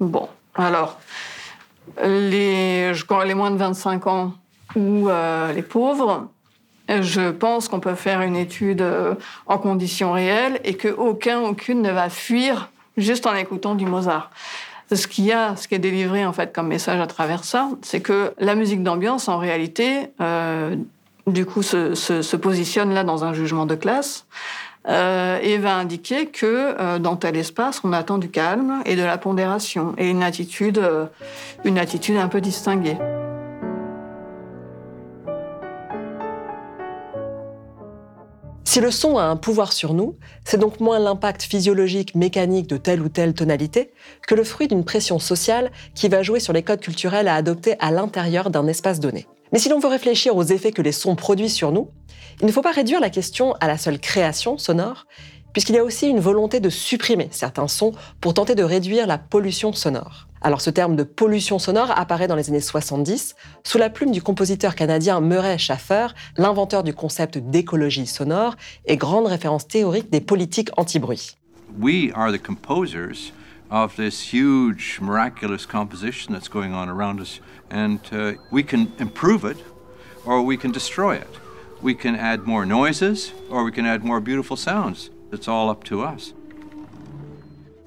Bon, 0.00 0.28
alors, 0.54 0.98
les, 2.02 2.92
les 2.92 3.34
moins 3.34 3.50
de 3.50 3.56
25 3.56 4.06
ans 4.06 4.32
ou 4.76 5.08
les 5.54 5.62
pauvres, 5.62 6.28
je 6.88 7.30
pense 7.30 7.68
qu'on 7.68 7.80
peut 7.80 7.94
faire 7.94 8.22
une 8.22 8.36
étude 8.36 8.84
en 9.46 9.58
conditions 9.58 10.12
réelles 10.12 10.60
et 10.64 10.74
qu'aucun, 10.76 11.40
aucune 11.40 11.82
ne 11.82 11.90
va 11.90 12.08
fuir 12.08 12.70
juste 12.96 13.26
en 13.26 13.34
écoutant 13.34 13.74
du 13.74 13.86
Mozart. 13.86 14.30
Ce 14.92 15.06
qu'il 15.08 15.24
y 15.24 15.32
a, 15.32 15.56
ce 15.56 15.66
qui 15.66 15.74
est 15.74 15.80
délivré 15.80 16.24
en 16.24 16.32
fait 16.32 16.54
comme 16.54 16.68
message 16.68 17.00
à 17.00 17.06
travers 17.06 17.42
ça, 17.42 17.70
c'est 17.82 18.00
que 18.00 18.32
la 18.38 18.54
musique 18.54 18.82
d'ambiance, 18.84 19.28
en 19.28 19.38
réalité, 19.38 20.10
euh, 20.20 20.76
du 21.26 21.44
coup, 21.44 21.62
se, 21.62 22.36
positionne 22.36 22.94
là 22.94 23.04
dans 23.04 23.24
un 23.24 23.34
jugement 23.34 23.66
de 23.66 23.74
classe 23.74 24.26
euh, 24.88 25.40
et 25.42 25.58
va 25.58 25.74
indiquer 25.74 26.26
que 26.26 26.46
euh, 26.46 26.98
dans 26.98 27.16
tel 27.16 27.36
espace, 27.36 27.80
on 27.82 27.92
attend 27.92 28.18
du 28.18 28.30
calme 28.30 28.82
et 28.86 28.94
de 28.94 29.02
la 29.02 29.18
pondération 29.18 29.94
et 29.98 30.08
une 30.08 30.22
attitude, 30.22 30.78
euh, 30.78 31.06
une 31.64 31.78
attitude 31.78 32.16
un 32.16 32.28
peu 32.28 32.40
distinguée. 32.40 32.96
Si 38.76 38.82
le 38.82 38.90
son 38.90 39.16
a 39.16 39.22
un 39.22 39.36
pouvoir 39.36 39.72
sur 39.72 39.94
nous, 39.94 40.18
c'est 40.44 40.58
donc 40.58 40.80
moins 40.80 40.98
l'impact 40.98 41.44
physiologique, 41.44 42.14
mécanique 42.14 42.66
de 42.66 42.76
telle 42.76 43.00
ou 43.00 43.08
telle 43.08 43.32
tonalité 43.32 43.90
que 44.26 44.34
le 44.34 44.44
fruit 44.44 44.68
d'une 44.68 44.84
pression 44.84 45.18
sociale 45.18 45.72
qui 45.94 46.10
va 46.10 46.22
jouer 46.22 46.40
sur 46.40 46.52
les 46.52 46.62
codes 46.62 46.82
culturels 46.82 47.26
à 47.26 47.36
adopter 47.36 47.76
à 47.78 47.90
l'intérieur 47.90 48.50
d'un 48.50 48.66
espace 48.66 49.00
donné. 49.00 49.26
Mais 49.50 49.58
si 49.58 49.70
l'on 49.70 49.78
veut 49.78 49.88
réfléchir 49.88 50.36
aux 50.36 50.42
effets 50.42 50.72
que 50.72 50.82
les 50.82 50.92
sons 50.92 51.16
produisent 51.16 51.54
sur 51.54 51.72
nous, 51.72 51.88
il 52.42 52.46
ne 52.46 52.52
faut 52.52 52.60
pas 52.60 52.70
réduire 52.70 53.00
la 53.00 53.08
question 53.08 53.54
à 53.60 53.66
la 53.66 53.78
seule 53.78 53.98
création 53.98 54.58
sonore, 54.58 55.06
puisqu'il 55.56 55.76
y 55.76 55.78
a 55.78 55.84
aussi 55.84 56.06
une 56.06 56.20
volonté 56.20 56.60
de 56.60 56.68
supprimer 56.68 57.28
certains 57.30 57.66
sons 57.66 57.92
pour 58.20 58.34
tenter 58.34 58.54
de 58.54 58.62
réduire 58.62 59.06
la 59.06 59.16
pollution 59.16 59.72
sonore. 59.72 60.28
Alors 60.42 60.60
ce 60.60 60.68
terme 60.68 60.96
de 60.96 61.02
pollution 61.02 61.58
sonore 61.58 61.90
apparaît 61.96 62.28
dans 62.28 62.36
les 62.36 62.50
années 62.50 62.60
70 62.60 63.34
sous 63.64 63.78
la 63.78 63.88
plume 63.88 64.10
du 64.10 64.20
compositeur 64.20 64.74
canadien 64.74 65.18
Murray 65.22 65.56
Schaeffer, 65.56 66.08
l'inventeur 66.36 66.82
du 66.82 66.92
concept 66.92 67.38
d'écologie 67.38 68.06
sonore 68.06 68.54
et 68.84 68.98
grande 68.98 69.28
référence 69.28 69.66
théorique 69.66 70.10
des 70.10 70.20
politiques 70.20 70.68
anti-bruit. 70.76 71.38
We 71.80 72.12
are 72.14 72.30
the 72.30 72.38
composers 72.38 73.32
of 73.70 73.96
this 73.96 74.30
huge 74.30 74.98
miraculous 75.00 75.64
composition 75.66 76.34
that's 76.34 76.50
going 76.50 76.74
on 76.74 76.90
around 76.90 77.18
us 77.18 77.40
and 77.70 78.00
uh, 78.12 78.32
we 78.52 78.62
can 78.62 78.88
improve 79.00 79.50
it 79.50 79.56
or 80.26 80.44
we 80.44 80.58
can 80.58 80.70
destroy 80.70 81.14
it. 81.14 81.40
We 81.80 81.94
can 81.94 82.14
add 82.14 82.44
more 82.44 82.66
noises 82.66 83.32
or 83.48 83.64
we 83.64 83.72
can 83.72 83.86
add 83.86 84.04
more 84.04 84.20
beautiful 84.20 84.58
sounds. 84.58 85.08
It's 85.32 85.48
all 85.48 85.70
up 85.70 85.84
to 85.84 86.02
us. 86.02 86.34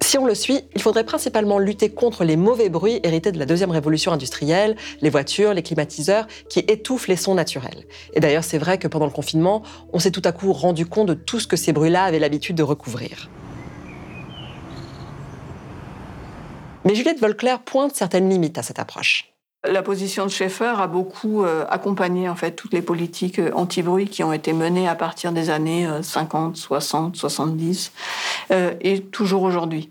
Si 0.02 0.18
on 0.18 0.26
le 0.26 0.34
suit, 0.34 0.60
il 0.74 0.82
faudrait 0.82 1.04
principalement 1.04 1.60
lutter 1.60 1.90
contre 1.90 2.24
les 2.24 2.36
mauvais 2.36 2.68
bruits 2.68 2.98
hérités 3.04 3.30
de 3.30 3.38
la 3.38 3.46
deuxième 3.46 3.70
révolution 3.70 4.10
industrielle, 4.10 4.74
les 5.02 5.08
voitures, 5.08 5.54
les 5.54 5.62
climatiseurs, 5.62 6.26
qui 6.48 6.58
étouffent 6.60 7.06
les 7.06 7.14
sons 7.14 7.36
naturels. 7.36 7.84
Et 8.14 8.20
d'ailleurs, 8.20 8.42
c'est 8.42 8.58
vrai 8.58 8.76
que 8.78 8.88
pendant 8.88 9.04
le 9.04 9.12
confinement, 9.12 9.62
on 9.92 10.00
s'est 10.00 10.10
tout 10.10 10.22
à 10.24 10.32
coup 10.32 10.52
rendu 10.52 10.84
compte 10.84 11.06
de 11.06 11.14
tout 11.14 11.38
ce 11.38 11.46
que 11.46 11.56
ces 11.56 11.72
bruits-là 11.72 12.02
avaient 12.02 12.18
l'habitude 12.18 12.56
de 12.56 12.64
recouvrir. 12.64 13.30
Mais 16.84 16.96
Juliette 16.96 17.20
Volclair 17.20 17.62
pointe 17.62 17.94
certaines 17.94 18.28
limites 18.28 18.58
à 18.58 18.64
cette 18.64 18.80
approche. 18.80 19.29
La 19.68 19.82
position 19.82 20.24
de 20.24 20.30
Schaeffer 20.30 20.72
a 20.78 20.86
beaucoup 20.86 21.44
euh, 21.44 21.66
accompagné 21.68 22.30
en 22.30 22.34
fait 22.34 22.52
toutes 22.52 22.72
les 22.72 22.80
politiques 22.80 23.38
euh, 23.38 23.50
anti-bruit 23.54 24.08
qui 24.08 24.24
ont 24.24 24.32
été 24.32 24.54
menées 24.54 24.88
à 24.88 24.94
partir 24.94 25.32
des 25.32 25.50
années 25.50 25.86
50, 26.00 26.56
60, 26.56 27.14
70 27.14 27.92
et 28.80 29.02
toujours 29.02 29.42
aujourd'hui. 29.42 29.90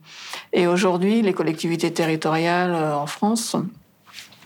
Et 0.53 0.65
aujourd'hui, 0.65 1.21
les 1.21 1.33
collectivités 1.33 1.93
territoriales 1.93 2.73
euh, 2.73 2.95
en 2.95 3.05
France 3.05 3.55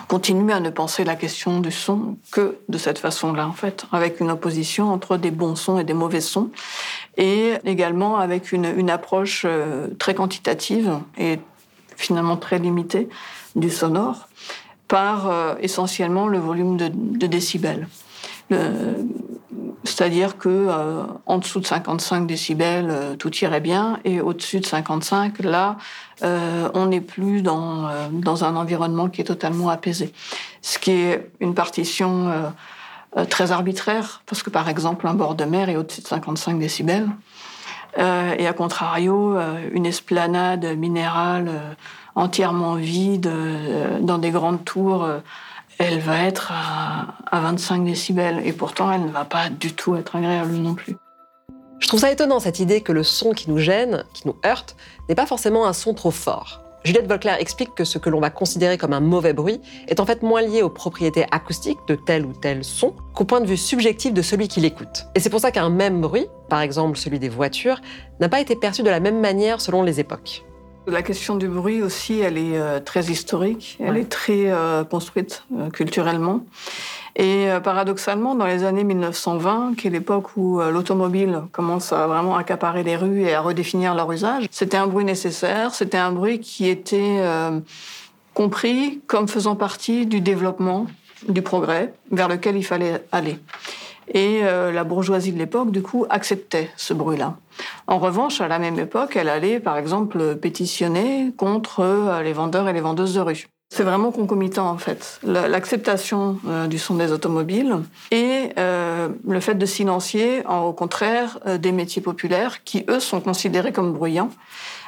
continuent 0.10 0.52
à 0.52 0.60
ne 0.60 0.70
penser 0.70 1.06
la 1.06 1.16
question 1.16 1.62
du 1.62 1.72
son 1.72 2.18
que 2.34 2.58
de 2.68 2.78
cette 2.78 3.00
façon-là, 3.00 3.48
en 3.48 3.54
fait, 3.54 3.86
avec 3.94 4.20
une 4.20 4.30
opposition 4.30 4.92
entre 4.92 5.16
des 5.16 5.32
bons 5.32 5.56
sons 5.56 5.80
et 5.80 5.86
des 5.86 5.94
mauvais 5.94 6.20
sons, 6.20 6.52
et 7.16 7.54
également 7.64 8.18
avec 8.18 8.52
une, 8.52 8.66
une 8.66 8.90
approche 8.90 9.46
très 10.00 10.14
quantitative 10.14 11.00
et 11.18 11.40
finalement 11.96 12.36
très 12.36 12.60
limitée 12.60 13.08
du 13.56 13.70
sonore 13.70 14.28
par 14.94 15.28
euh, 15.28 15.56
essentiellement 15.60 16.28
le 16.28 16.38
volume 16.38 16.78
de, 16.78 17.26
décibels. 17.26 17.88
C'est-à-dire 19.84 20.38
que 20.38 20.50
euh, 20.50 21.06
en 21.26 21.40
dessous 21.40 21.60
de 21.60 21.66
55 21.66 22.28
décibels, 22.28 22.92
euh, 22.92 23.16
tout 23.16 23.36
irait 23.38 23.60
bien, 23.60 23.98
et 24.06 24.22
au-dessus 24.22 24.60
de 24.60 24.68
55, 24.68 25.40
là, 25.40 25.78
on 26.22 26.86
n'est 26.86 27.02
plus 27.02 27.42
dans, 27.42 27.90
dans 28.12 28.44
un 28.44 28.56
environnement 28.56 29.10
qui 29.10 29.22
est 29.22 29.26
totalement 29.26 29.70
apaisé. 29.70 30.14
Ce 30.62 30.78
qui 30.78 30.92
est 30.92 31.32
une 31.40 31.56
partition 31.56 32.32
très 33.30 33.52
arbitraire, 33.52 34.22
parce 34.28 34.44
que 34.44 34.52
par 34.52 34.70
exemple, 34.70 35.08
un 35.08 35.16
bord 35.16 35.34
de 35.34 35.44
mer 35.44 35.70
est 35.70 35.76
au-dessus 35.76 36.02
de 36.02 36.08
55 36.08 36.60
décibels, 36.60 37.10
et 37.98 38.48
à 38.48 38.54
contrario, 38.54 39.38
une 39.72 39.86
esplanade 39.86 40.66
minérale 40.78 41.50
entièrement 42.16 42.76
vide, 42.76 43.28
euh, 43.28 44.00
dans 44.00 44.18
des 44.18 44.32
grandes 44.32 44.64
tours, 44.64 45.04
euh, 45.04 45.20
elle 45.80 46.00
va 46.00 46.24
être 46.24 46.52
à, 46.52 47.40
25 47.40 47.84
décibels. 47.84 48.42
Et 48.46 48.54
pourtant, 48.54 48.92
elle 48.92 49.06
ne 49.06 49.12
va 49.12 49.26
pas 49.26 49.50
du 49.50 49.74
tout 49.74 49.96
être 49.96 50.16
agréable 50.16 50.54
non 50.54 50.76
plus. 50.76 50.96
Je 51.80 51.88
trouve 51.88 52.00
ça 52.00 52.12
étonnant 52.12 52.40
cette 52.40 52.60
idée 52.60 52.82
que 52.82 52.92
le 52.92 53.04
son 53.04 53.32
qui 53.32 53.50
nous 53.50 53.58
gêne, 53.58 54.04
qui 54.14 54.28
nous 54.28 54.36
heurte, 54.46 54.76
n'est 55.10 55.16
pas 55.16 55.26
forcément 55.26 55.66
un 55.66 55.74
son 55.74 55.94
trop 55.94 56.12
fort. 56.12 56.63
Juliette 56.84 57.08
Volclair 57.08 57.40
explique 57.40 57.76
que 57.76 57.86
ce 57.86 57.98
que 57.98 58.10
l'on 58.10 58.20
va 58.20 58.30
considérer 58.30 58.78
comme 58.78 58.92
un 58.92 59.00
mauvais 59.00 59.32
bruit 59.32 59.62
est 59.88 60.02
en 60.02 60.06
fait 60.06 60.22
moins 60.22 60.42
lié 60.42 60.62
aux 60.62 60.70
propriétés 60.70 61.26
acoustiques 61.32 61.80
de 61.88 61.96
tel 61.96 62.26
ou 62.26 62.34
tel 62.34 62.66
son 62.66 62.94
qu'au 63.14 63.24
point 63.24 63.40
de 63.40 63.48
vue 63.48 63.58
subjectif 63.58 64.14
de 64.14 64.22
celui 64.22 64.50
qui 64.50 64.60
l'écoute. 64.60 65.06
Et 65.16 65.22
c'est 65.22 65.30
pour 65.30 65.40
ça 65.40 65.52
qu'un 65.52 65.70
même 65.70 66.02
bruit, 66.02 66.28
par 66.50 66.60
exemple 66.60 66.98
celui 66.98 67.20
des 67.20 67.30
voitures, 67.30 67.80
n'a 68.20 68.28
pas 68.28 68.42
été 68.42 68.58
perçu 68.58 68.84
de 68.84 68.90
la 68.90 69.00
même 69.00 69.22
manière 69.22 69.62
selon 69.62 69.82
les 69.82 70.02
époques. 70.02 70.44
La 70.86 71.02
question 71.02 71.38
du 71.38 71.48
bruit 71.48 71.82
aussi, 71.82 72.20
elle 72.20 72.38
est 72.38 72.58
euh, 72.58 72.82
très 72.82 73.06
historique, 73.06 73.78
elle 73.80 73.96
est 73.96 74.10
très 74.10 74.52
euh, 74.52 74.84
construite 74.84 75.46
euh, 75.58 75.70
culturellement. 75.70 76.42
Et 77.16 77.48
paradoxalement, 77.64 78.34
dans 78.34 78.46
les 78.46 78.64
années 78.64 78.84
1920, 78.84 79.76
qui 79.78 79.88
est 79.88 79.90
l'époque 79.92 80.36
où 80.36 80.60
l'automobile 80.60 81.44
commence 81.52 81.94
à 81.94 82.08
vraiment 82.08 82.36
accaparer 82.36 82.82
les 82.82 82.96
rues 82.96 83.22
et 83.22 83.36
à 83.36 83.42
redéfinir 83.42 83.94
leur 83.94 84.12
usage, 84.12 84.48
c'était 84.50 84.78
un 84.78 84.88
bruit 84.88 85.06
nécessaire, 85.06 85.76
c'était 85.76 86.00
un 86.00 86.12
bruit 86.12 86.40
qui 86.40 86.68
était 86.68 87.22
compris 88.34 89.02
comme 89.06 89.28
faisant 89.28 89.56
partie 89.56 90.08
du 90.08 90.22
développement, 90.22 90.88
du 91.30 91.44
progrès 91.44 91.94
vers 92.12 92.28
lequel 92.28 92.58
il 92.58 92.64
fallait 92.64 93.04
aller. 93.12 93.38
Et 94.12 94.42
la 94.42 94.84
bourgeoisie 94.84 95.34
de 95.34 95.38
l'époque, 95.38 95.70
du 95.70 95.84
coup, 95.84 96.08
acceptait 96.10 96.72
ce 96.78 96.96
bruit-là. 96.96 97.36
En 97.88 98.00
revanche, 98.00 98.42
à 98.42 98.48
la 98.48 98.60
même 98.60 98.80
époque, 98.80 99.16
elle 99.16 99.30
allait, 99.30 99.60
par 99.60 99.78
exemple, 99.78 100.36
pétitionner 100.36 101.34
contre 101.38 101.82
euh, 101.82 102.24
les 102.24 102.34
vendeurs 102.34 102.68
et 102.70 102.74
les 102.74 102.82
vendeuses 102.82 103.16
de 103.16 103.22
rue. 103.22 103.48
C'est 103.76 103.82
vraiment 103.82 104.12
concomitant 104.12 104.70
en 104.70 104.78
fait. 104.78 105.20
L'acceptation 105.24 106.38
euh, 106.48 106.68
du 106.68 106.78
son 106.78 106.94
des 106.94 107.12
automobiles 107.12 107.78
et 108.12 108.50
euh, 108.60 109.10
le 109.28 109.40
fait 109.40 109.56
de 109.56 109.66
silencier, 109.66 110.44
au 110.48 110.74
contraire, 110.74 111.40
euh, 111.48 111.58
des 111.58 111.72
métiers 111.72 112.04
populaires 112.04 112.64
qui, 112.64 112.86
eux, 112.88 113.00
sont 113.00 113.20
considérés 113.20 113.72
comme 113.72 113.92
bruyants 113.92 114.30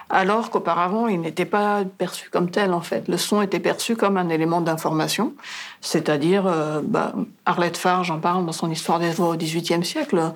alors 0.10 0.52
qu'auparavant, 0.52 1.08
il 1.08 1.22
n'était 1.22 1.46
pas 1.46 1.84
perçu 1.98 2.30
comme 2.30 2.52
tel, 2.52 2.74
en 2.74 2.82
fait. 2.82 3.08
Le 3.08 3.18
son 3.18 3.42
était 3.42 3.60
perçu 3.60 3.96
comme 3.96 4.18
un 4.18 4.30
élément 4.30 4.62
d'information, 4.62 5.34
c'est-à-dire, 5.82 6.46
euh, 6.46 6.82
bah, 6.84 7.14
Arlette 7.46 7.78
Farge 7.78 8.12
en 8.12 8.20
parle 8.20 8.46
dans 8.46 8.52
son 8.52 8.70
Histoire 8.70 9.00
des 9.00 9.10
voix 9.10 9.30
au 9.30 9.36
XVIIIe 9.36 9.84
siècle, 9.84 10.32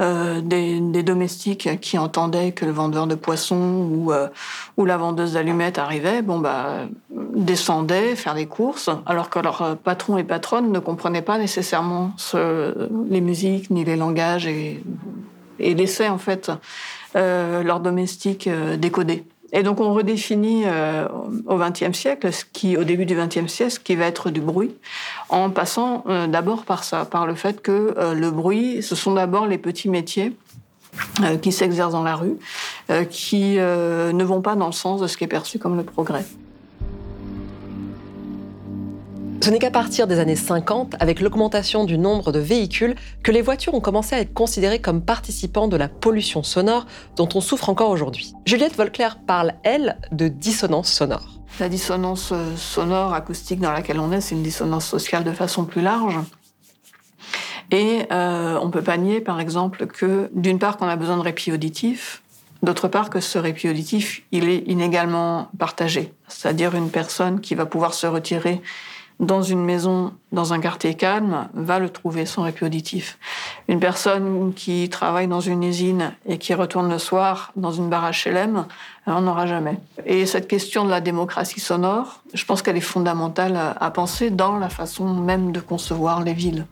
euh, 0.00 0.42
des, 0.42 1.02
domestiques 1.02 1.80
qui 1.80 1.96
entendaient 1.96 2.52
que 2.52 2.66
le 2.66 2.72
vendeur 2.72 3.06
de 3.06 3.14
poissons 3.14 3.88
ou, 3.90 4.12
euh, 4.12 4.28
ou 4.76 4.84
la 4.84 4.98
vendeuse 4.98 5.32
d'allumettes 5.32 5.78
arrivait, 5.78 6.20
bon, 6.20 6.38
bah, 6.38 6.80
descendaient 7.10 8.16
faire 8.16 8.34
des 8.34 8.46
courses, 8.46 8.90
alors 9.06 9.30
que 9.30 9.38
leurs 9.38 9.76
patrons 9.78 10.18
et 10.18 10.24
patronnes 10.24 10.70
ne 10.70 10.78
comprenaient 10.80 11.22
pas 11.22 11.38
nécessairement 11.38 12.12
les 13.08 13.20
musiques 13.20 13.70
ni 13.70 13.84
les 13.84 13.96
langages 13.96 14.46
et, 14.46 14.82
et 15.58 15.74
laissaient, 15.74 16.08
en 16.08 16.18
fait, 16.18 16.50
euh, 17.16 17.62
leurs 17.62 17.80
domestiques 17.80 18.48
euh, 18.48 18.76
décodés. 18.76 19.24
Et 19.52 19.62
donc 19.62 19.78
on 19.80 19.94
redéfinit 19.94 20.64
euh, 20.66 21.06
au 21.46 21.56
XXe 21.56 21.96
siècle, 21.96 22.32
ce 22.32 22.44
qui, 22.44 22.76
au 22.76 22.82
début 22.82 23.06
du 23.06 23.14
XXe 23.14 23.46
siècle, 23.46 23.72
ce 23.72 23.78
qui 23.78 23.94
va 23.94 24.06
être 24.06 24.30
du 24.30 24.40
bruit, 24.40 24.74
en 25.28 25.50
passant 25.50 26.04
d'abord 26.28 26.64
par 26.64 26.82
ça, 26.82 27.04
par 27.04 27.24
le 27.24 27.36
fait 27.36 27.62
que 27.62 27.94
le 28.14 28.30
bruit, 28.32 28.82
ce 28.82 28.96
sont 28.96 29.12
d'abord 29.12 29.46
les 29.46 29.58
petits 29.58 29.88
métiers 29.88 30.36
qui 31.40 31.52
s'exercent 31.52 31.92
dans 31.92 32.02
la 32.02 32.16
rue, 32.16 32.36
qui 33.10 33.58
ne 33.58 34.24
vont 34.24 34.40
pas 34.40 34.56
dans 34.56 34.66
le 34.66 34.72
sens 34.72 35.00
de 35.00 35.06
ce 35.06 35.16
qui 35.16 35.22
est 35.22 35.28
perçu 35.28 35.60
comme 35.60 35.76
le 35.76 35.84
progrès. 35.84 36.24
Ce 39.44 39.50
n'est 39.50 39.58
qu'à 39.58 39.70
partir 39.70 40.06
des 40.06 40.20
années 40.20 40.36
50, 40.36 40.94
avec 41.00 41.20
l'augmentation 41.20 41.84
du 41.84 41.98
nombre 41.98 42.32
de 42.32 42.38
véhicules, 42.38 42.94
que 43.22 43.30
les 43.30 43.42
voitures 43.42 43.74
ont 43.74 43.80
commencé 43.80 44.16
à 44.16 44.20
être 44.20 44.32
considérées 44.32 44.80
comme 44.80 45.02
participants 45.02 45.68
de 45.68 45.76
la 45.76 45.86
pollution 45.86 46.42
sonore 46.42 46.86
dont 47.16 47.28
on 47.34 47.42
souffre 47.42 47.68
encore 47.68 47.90
aujourd'hui. 47.90 48.32
Juliette 48.46 48.74
Volclair 48.74 49.18
parle, 49.18 49.52
elle, 49.62 49.98
de 50.12 50.28
dissonance 50.28 50.90
sonore. 50.90 51.42
La 51.60 51.68
dissonance 51.68 52.30
euh, 52.32 52.56
sonore, 52.56 53.12
acoustique 53.12 53.60
dans 53.60 53.72
laquelle 53.72 54.00
on 54.00 54.12
est, 54.12 54.22
c'est 54.22 54.34
une 54.34 54.42
dissonance 54.42 54.86
sociale 54.86 55.24
de 55.24 55.32
façon 55.32 55.66
plus 55.66 55.82
large. 55.82 56.18
Et 57.70 58.06
euh, 58.12 58.58
on 58.62 58.70
peut 58.70 58.80
pas 58.80 58.96
nier, 58.96 59.20
par 59.20 59.40
exemple, 59.40 59.86
que 59.88 60.30
d'une 60.32 60.58
part 60.58 60.78
qu'on 60.78 60.88
a 60.88 60.96
besoin 60.96 61.18
de 61.18 61.22
répit 61.22 61.52
auditif, 61.52 62.22
d'autre 62.62 62.88
part 62.88 63.10
que 63.10 63.20
ce 63.20 63.36
répit 63.36 63.68
auditif, 63.68 64.22
il 64.32 64.48
est 64.48 64.66
inégalement 64.68 65.50
partagé. 65.58 66.14
C'est-à-dire 66.28 66.74
une 66.74 66.88
personne 66.88 67.42
qui 67.42 67.54
va 67.54 67.66
pouvoir 67.66 67.92
se 67.92 68.06
retirer 68.06 68.62
dans 69.20 69.42
une 69.42 69.64
maison, 69.64 70.12
dans 70.32 70.52
un 70.52 70.60
quartier 70.60 70.94
calme, 70.94 71.48
va 71.54 71.78
le 71.78 71.88
trouver, 71.88 72.26
son 72.26 72.42
répit 72.42 72.64
auditif. 72.64 73.18
Une 73.68 73.80
personne 73.80 74.52
qui 74.54 74.88
travaille 74.88 75.28
dans 75.28 75.40
une 75.40 75.62
usine 75.62 76.12
et 76.26 76.38
qui 76.38 76.54
retourne 76.54 76.90
le 76.90 76.98
soir 76.98 77.52
dans 77.56 77.72
une 77.72 77.88
barre 77.88 78.10
HLM, 78.10 78.66
on 79.06 79.20
n'aura 79.20 79.46
jamais. 79.46 79.78
Et 80.04 80.26
cette 80.26 80.48
question 80.48 80.84
de 80.84 80.90
la 80.90 81.00
démocratie 81.00 81.60
sonore, 81.60 82.22
je 82.32 82.44
pense 82.44 82.62
qu'elle 82.62 82.76
est 82.76 82.80
fondamentale 82.80 83.58
à 83.78 83.90
penser 83.90 84.30
dans 84.30 84.58
la 84.58 84.68
façon 84.68 85.14
même 85.14 85.52
de 85.52 85.60
concevoir 85.60 86.22
les 86.22 86.34
villes. 86.34 86.66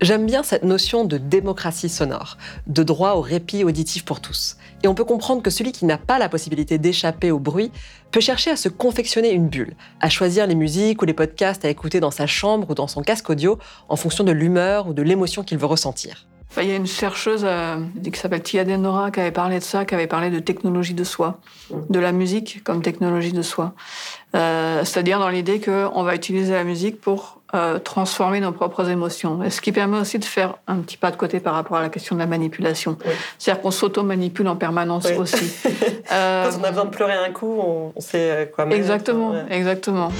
J'aime 0.00 0.24
bien 0.24 0.42
cette 0.42 0.62
notion 0.62 1.04
de 1.04 1.18
démocratie 1.18 1.90
sonore, 1.90 2.38
de 2.66 2.82
droit 2.82 3.12
au 3.12 3.20
répit 3.20 3.64
auditif 3.64 4.02
pour 4.02 4.20
tous. 4.20 4.56
Et 4.82 4.88
on 4.88 4.94
peut 4.94 5.04
comprendre 5.04 5.42
que 5.42 5.50
celui 5.50 5.72
qui 5.72 5.84
n'a 5.84 5.98
pas 5.98 6.18
la 6.18 6.30
possibilité 6.30 6.78
d'échapper 6.78 7.30
au 7.30 7.38
bruit 7.38 7.70
peut 8.10 8.20
chercher 8.20 8.50
à 8.50 8.56
se 8.56 8.70
confectionner 8.70 9.30
une 9.30 9.48
bulle, 9.48 9.74
à 10.00 10.08
choisir 10.08 10.46
les 10.46 10.54
musiques 10.54 11.02
ou 11.02 11.04
les 11.04 11.12
podcasts 11.12 11.66
à 11.66 11.68
écouter 11.68 12.00
dans 12.00 12.10
sa 12.10 12.26
chambre 12.26 12.70
ou 12.70 12.74
dans 12.74 12.86
son 12.86 13.02
casque 13.02 13.28
audio 13.28 13.58
en 13.90 13.96
fonction 13.96 14.24
de 14.24 14.32
l'humeur 14.32 14.88
ou 14.88 14.94
de 14.94 15.02
l'émotion 15.02 15.42
qu'il 15.42 15.58
veut 15.58 15.66
ressentir. 15.66 16.26
Il 16.56 16.66
y 16.66 16.72
a 16.72 16.76
une 16.76 16.86
chercheuse 16.86 17.42
euh, 17.44 17.76
qui 18.02 18.18
s'appelle 18.18 18.42
Tia 18.42 18.64
Denora 18.64 19.10
qui 19.10 19.20
avait 19.20 19.30
parlé 19.30 19.58
de 19.58 19.64
ça, 19.64 19.84
qui 19.84 19.94
avait 19.94 20.08
parlé 20.08 20.30
de 20.30 20.40
technologie 20.40 20.94
de 20.94 21.04
soi, 21.04 21.38
de 21.90 21.98
la 22.00 22.10
musique 22.10 22.64
comme 22.64 22.82
technologie 22.82 23.32
de 23.32 23.42
soi. 23.42 23.74
Euh, 24.34 24.84
c'est-à-dire 24.84 25.20
dans 25.20 25.28
l'idée 25.28 25.60
qu'on 25.60 26.02
va 26.02 26.14
utiliser 26.14 26.52
la 26.52 26.64
musique 26.64 27.00
pour 27.00 27.39
euh, 27.52 27.80
transformer 27.80 28.38
nos 28.38 28.52
propres 28.52 28.88
émotions. 28.88 29.42
Et 29.42 29.50
ce 29.50 29.60
qui 29.60 29.72
permet 29.72 29.98
aussi 29.98 30.20
de 30.20 30.24
faire 30.24 30.54
un 30.68 30.76
petit 30.76 30.96
pas 30.96 31.10
de 31.10 31.16
côté 31.16 31.40
par 31.40 31.54
rapport 31.54 31.76
à 31.78 31.82
la 31.82 31.88
question 31.88 32.14
de 32.14 32.20
la 32.20 32.26
manipulation. 32.26 32.96
C'est-à-dire 33.38 33.60
qu'on 33.60 33.72
s'auto-manipule 33.72 34.46
en 34.46 34.54
permanence 34.54 35.06
aussi. 35.18 35.50
euh, 36.12 36.48
Quand 36.50 36.58
on 36.60 36.64
a 36.64 36.68
besoin 36.68 36.84
de 36.84 36.90
pleurer 36.90 37.14
un 37.14 37.32
coup, 37.32 37.60
on, 37.60 38.00
sait 38.00 38.30
euh, 38.30 38.46
quoi 38.46 38.66
mettre. 38.66 38.76
Exactement, 38.76 39.34
exactement. 39.50 40.12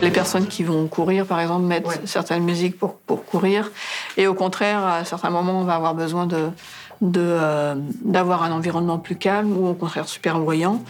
Les 0.00 0.10
personnes 0.10 0.46
qui 0.46 0.64
vont 0.64 0.88
courir, 0.88 1.26
par 1.26 1.38
exemple, 1.38 1.64
mettent 1.64 2.00
certaines 2.06 2.42
musiques 2.42 2.76
pour, 2.78 2.94
pour 2.94 3.24
courir. 3.24 3.70
Et 4.16 4.26
au 4.26 4.34
contraire, 4.34 4.84
à 4.84 5.04
certains 5.04 5.30
moments, 5.30 5.60
on 5.60 5.64
va 5.64 5.76
avoir 5.76 5.94
besoin 5.94 6.26
de, 6.26 6.48
euh, 7.02 7.74
d'avoir 8.04 8.42
un 8.44 8.52
environnement 8.52 8.98
plus 8.98 9.16
calme 9.16 9.56
ou 9.56 9.66
au 9.66 9.74
contraire 9.74 10.08
super 10.08 10.38
bruyant. 10.38 10.82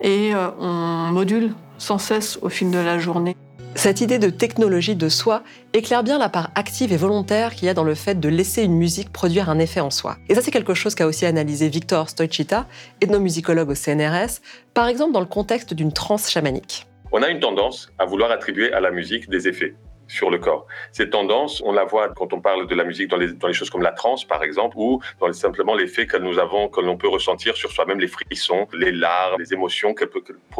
Et 0.00 0.34
euh, 0.34 0.48
on 0.60 1.12
module 1.12 1.52
sans 1.78 1.98
cesse 1.98 2.38
au 2.42 2.48
fil 2.48 2.70
de 2.70 2.78
la 2.78 2.98
journée. 2.98 3.36
Cette 3.74 4.00
idée 4.00 4.18
de 4.18 4.30
technologie 4.30 4.96
de 4.96 5.08
soi 5.10 5.42
éclaire 5.74 6.02
bien 6.02 6.18
la 6.18 6.30
part 6.30 6.50
active 6.54 6.92
et 6.92 6.96
volontaire 6.96 7.54
qu'il 7.54 7.66
y 7.66 7.68
a 7.68 7.74
dans 7.74 7.84
le 7.84 7.94
fait 7.94 8.18
de 8.18 8.28
laisser 8.28 8.62
une 8.62 8.74
musique 8.74 9.12
produire 9.12 9.50
un 9.50 9.58
effet 9.58 9.80
en 9.80 9.90
soi. 9.90 10.16
Et 10.30 10.34
ça, 10.34 10.40
c'est 10.40 10.50
quelque 10.50 10.72
chose 10.72 10.94
qu'a 10.94 11.06
aussi 11.06 11.26
analysé 11.26 11.68
Victor 11.68 12.08
Stoichita, 12.08 12.66
ethnomusicologue 13.02 13.68
au 13.68 13.74
CNRS, 13.74 14.40
par 14.72 14.86
exemple 14.86 15.12
dans 15.12 15.20
le 15.20 15.26
contexte 15.26 15.74
d'une 15.74 15.92
transe 15.92 16.30
chamanique. 16.30 16.86
On 17.12 17.22
a 17.22 17.28
une 17.28 17.40
tendance 17.40 17.92
à 17.98 18.06
vouloir 18.06 18.30
attribuer 18.30 18.72
à 18.72 18.80
la 18.80 18.90
musique 18.90 19.28
des 19.28 19.46
effets 19.46 19.74
sur 20.08 20.30
le 20.30 20.38
corps. 20.38 20.66
Cette 20.92 21.10
tendance, 21.10 21.62
on 21.64 21.72
la 21.72 21.84
voit 21.84 22.08
quand 22.10 22.32
on 22.32 22.40
parle 22.40 22.66
de 22.66 22.74
la 22.74 22.84
musique 22.84 23.08
dans 23.08 23.16
les, 23.16 23.52
choses 23.52 23.70
comme 23.70 23.82
la 23.82 23.92
trance, 23.92 24.24
par 24.24 24.42
exemple, 24.42 24.76
ou 24.78 25.00
dans 25.20 25.26
les, 25.26 25.32
simplement 25.32 25.74
l'effet 25.74 26.06
que 26.06 26.16
nous 26.16 26.38
avons, 26.38 26.68
que 26.68 26.80
l'on 26.80 26.96
peut 26.96 27.08
ressentir 27.08 27.56
sur 27.56 27.70
soi-même, 27.70 28.00
les 28.00 28.08
frissons, 28.08 28.68
les 28.72 28.92
larmes, 28.92 29.40
les 29.40 29.52
émotions 29.52 29.94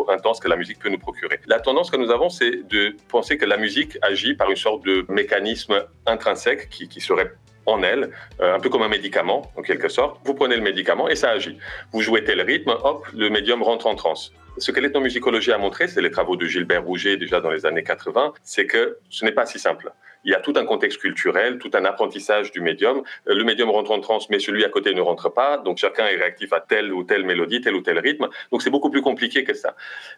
intenses 0.09 0.41
que 0.41 0.49
la 0.49 0.57
musique 0.57 0.79
peut 0.79 0.89
nous 0.89 0.99
procurer. 0.99 1.41
La 1.47 1.61
tendance 1.61 1.91
que 1.91 1.97
nous 1.97 2.11
avons, 2.11 2.29
c'est 2.29 2.67
de 2.69 2.97
penser 3.09 3.39
que 3.39 3.45
la 3.45 3.57
musique 3.57 3.99
agit 4.03 4.35
par 4.35 4.51
une 4.51 4.57
sorte 4.57 4.85
de 4.85 5.05
mécanisme 5.09 5.85
intrinsèque 6.07 6.69
qui, 6.69 7.01
serait 7.01 7.33
en 7.67 7.83
elle, 7.83 8.11
euh, 8.41 8.55
un 8.55 8.61
peu 8.61 8.69
comme 8.69 8.83
un 8.83 8.89
médicament, 8.89 9.51
en 9.57 9.63
quelque 9.63 9.89
sorte. 9.89 10.21
Vous 10.25 10.35
prenez 10.35 10.57
le 10.57 10.63
médicament 10.63 11.09
et 11.09 11.17
ça 11.17 11.31
agit. 11.31 11.59
Vous 11.93 12.01
jouez 12.01 12.25
tel 12.25 12.41
rythme, 12.41 12.71
hop, 12.83 13.07
le 13.13 13.29
médium 13.29 13.63
rentre 13.63 13.87
en 13.87 13.95
transe. 13.95 14.33
Ce 14.59 14.71
que 14.71 14.81
l'ethnomusicologie 14.81 15.53
a 15.53 15.59
montré, 15.59 15.87
c'est 15.87 16.01
les 16.01 16.11
travaux 16.11 16.37
de 16.37 16.47
Gilbert 16.47 16.85
Rouget 16.85 17.17
déjà 17.17 17.41
dans 17.41 17.51
les 17.51 17.67
années 17.67 17.83
80, 17.83 18.33
c'est 18.43 18.67
que 18.67 18.99
ce 19.11 19.25
n'est 19.25 19.33
pas 19.33 19.45
si 19.45 19.59
simple 19.59 19.93
il 20.27 20.33
y 20.33 20.35
a 20.35 20.41
tout 20.41 20.53
un 20.57 20.65
contexte 20.65 21.01
culturel, 21.01 21.59
tout 21.59 21.71
un 21.75 21.85
apprentissage 21.85 22.51
du 22.51 22.61
médium. 22.61 23.03
Euh, 23.29 23.35
le 23.35 23.45
médium 23.45 23.71
rentre 23.71 23.93
en 23.93 24.01
transe, 24.01 24.29
mais 24.29 24.41
celui 24.41 24.65
à 24.65 24.69
côté 24.69 24.93
ne 24.93 25.01
rentre 25.01 25.33
pas. 25.33 25.57
Donc 25.57 25.79
chacun 25.79 26.07
est 26.07 26.17
réactif 26.17 26.53
à 26.53 26.61
telle 26.61 26.93
ou 26.93 27.05
telle 27.05 27.25
mélodie, 27.25 27.61
tel 27.61 27.75
ou 27.75 27.81
tel 27.81 27.99
rythme. 27.99 28.29
Donc 28.51 28.61
c'est 28.63 28.71
beaucoup 28.71 28.91
plus 28.91 29.03
compliqué 29.03 29.45
que 29.45 29.55
ça. 29.55 29.77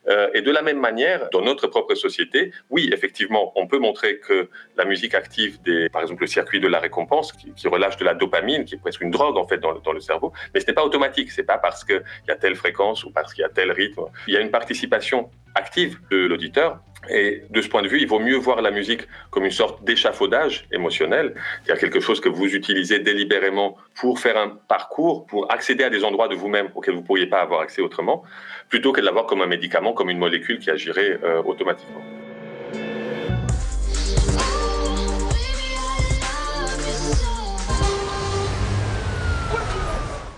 Euh, 0.09 0.29
et 0.35 0.41
de 0.41 0.51
la 0.51 0.63
même 0.63 0.81
manière, 0.81 1.29
dans 1.31 1.43
notre 1.43 1.67
propre 1.67 1.95
société, 1.95 2.53
oui, 2.71 2.91
effectivement, 2.93 3.53
on 3.55 3.67
peut 3.67 3.79
montrer 3.79 4.19
que 4.19 4.49
la 4.77 4.87
musique 4.87 5.15
active 5.15 5.59
par 5.93 6.03
exemple, 6.03 6.23
le 6.23 6.27
circuit 6.27 6.61
de 6.61 6.69
la 6.69 6.79
récompense, 6.79 7.33
qui, 7.33 7.69
relâche 7.69 7.99
de 7.99 8.05
la 8.05 8.15
dopamine, 8.15 8.65
qui 8.65 8.77
est 8.77 8.79
presque 8.79 9.03
une 9.03 9.11
drogue 9.11 9.37
en 9.37 9.47
fait 9.47 9.59
dans, 9.59 9.75
dans 9.75 9.93
le 9.93 10.01
cerveau, 10.01 10.33
mais 10.55 10.61
ce 10.61 10.67
n'est 10.67 10.73
pas 10.73 10.85
automatique. 10.85 11.31
C'est 11.31 11.43
pas 11.43 11.59
parce 11.59 11.85
qu'il 11.85 12.03
y 12.27 12.31
a 12.31 12.37
telle 12.37 12.55
fréquence 12.55 13.05
ou 13.05 13.11
parce 13.11 13.35
qu'il 13.35 13.43
y 13.43 13.45
a 13.45 13.51
tel 13.51 13.71
rythme. 13.71 14.05
Il 14.27 14.33
y 14.33 14.37
a 14.39 14.41
une 14.41 14.51
participation 14.51 15.31
active 15.55 15.99
de 16.11 16.17
l'auditeur 16.27 16.81
et 17.11 17.45
de 17.49 17.63
ce 17.63 17.69
point 17.69 17.83
de 17.83 17.89
vue, 17.89 18.01
il 18.01 18.09
vaut 18.09 18.19
mieux 18.19 18.37
voir 18.37 18.61
la 18.61 18.71
musique 18.71 19.03
comme 19.31 19.45
une 19.45 19.51
sorte 19.51 19.85
d'échafaudage 19.85 20.67
émotionnel, 20.73 21.35
a 21.69 21.77
quelque 21.77 22.01
chose 22.01 22.21
que 22.21 22.29
vous 22.29 22.55
utilisez 22.55 22.99
délibérément 22.99 23.77
pour 23.95 24.19
faire 24.19 24.37
un 24.37 24.59
parcours, 24.69 25.27
pour 25.27 25.51
accéder 25.53 25.85
à 25.85 25.91
des 25.91 26.05
endroits 26.05 26.29
de 26.29 26.35
vous-même 26.35 26.69
auxquels 26.75 26.95
vous 26.95 27.01
ne 27.01 27.07
pourriez 27.07 27.27
pas 27.27 27.41
avoir 27.41 27.61
accès 27.61 27.83
autrement, 27.83 28.25
plutôt 28.69 28.93
que 28.93 29.01
de 29.01 29.07
l'avoir 29.07 29.27
comme 29.27 29.43
un 29.43 29.47
médicament, 29.47 29.93
comme 29.93 30.11
une 30.11 30.19
molécule 30.19 30.59
qui 30.59 30.71
agirait 30.71 31.19
euh, 31.23 31.43
automatiquement. 31.43 32.03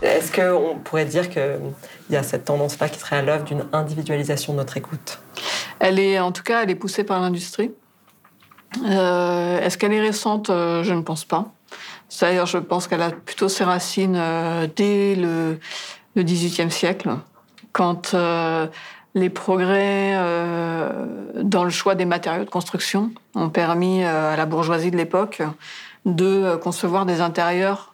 Est-ce 0.03 0.33
qu'on 0.33 0.79
pourrait 0.79 1.05
dire 1.05 1.29
qu'il 1.29 1.61
y 2.11 2.17
a 2.17 2.23
cette 2.23 2.47
tendance-là 2.47 2.89
qui 2.89 2.99
serait 2.99 3.17
à 3.17 3.23
l'œuvre 3.23 3.45
d'une 3.45 3.67
individualisation 3.73 4.55
de 4.55 4.59
notre 4.59 4.77
écoute? 4.77 5.19
Elle 5.81 5.99
est, 5.99 6.21
en 6.21 6.31
tout 6.31 6.43
cas, 6.43 6.63
elle 6.63 6.71
est 6.71 6.77
poussée 6.77 7.05
par 7.05 7.21
l'industrie. 7.21 7.73
Euh, 8.85 9.61
est-ce 9.61 9.77
qu'elle 9.77 9.93
est 9.93 10.01
récente? 10.01 10.51
Euh, 10.51 10.85
Je 10.85 10.95
ne 10.95 11.01
pense 11.01 11.25
pas. 11.25 11.47
D'ailleurs, 12.21 12.47
je 12.47 12.59
pense 12.59 12.87
qu'elle 12.87 13.03
a 13.03 13.11
plutôt 13.11 13.49
ses 13.49 13.65
racines 13.65 14.17
euh, 14.17 14.69
dès 14.75 15.15
le, 15.17 15.59
XVIIIe 16.17 16.71
siècle, 16.71 17.11
quand 17.73 18.15
les 19.15 19.31
progrès 19.31 20.15
dans 21.37 21.65
le 21.65 21.71
choix 21.71 21.95
des 21.95 22.05
matériaux 22.05 22.45
de 22.45 22.51
construction 22.51 23.11
ont 23.35 23.49
permis 23.49 24.05
à 24.05 24.37
la 24.37 24.45
bourgeoisie 24.45 24.91
de 24.91 24.97
l'époque 24.97 25.41
de 26.05 26.57
concevoir 26.57 27.07
des 27.07 27.21
intérieurs 27.21 27.90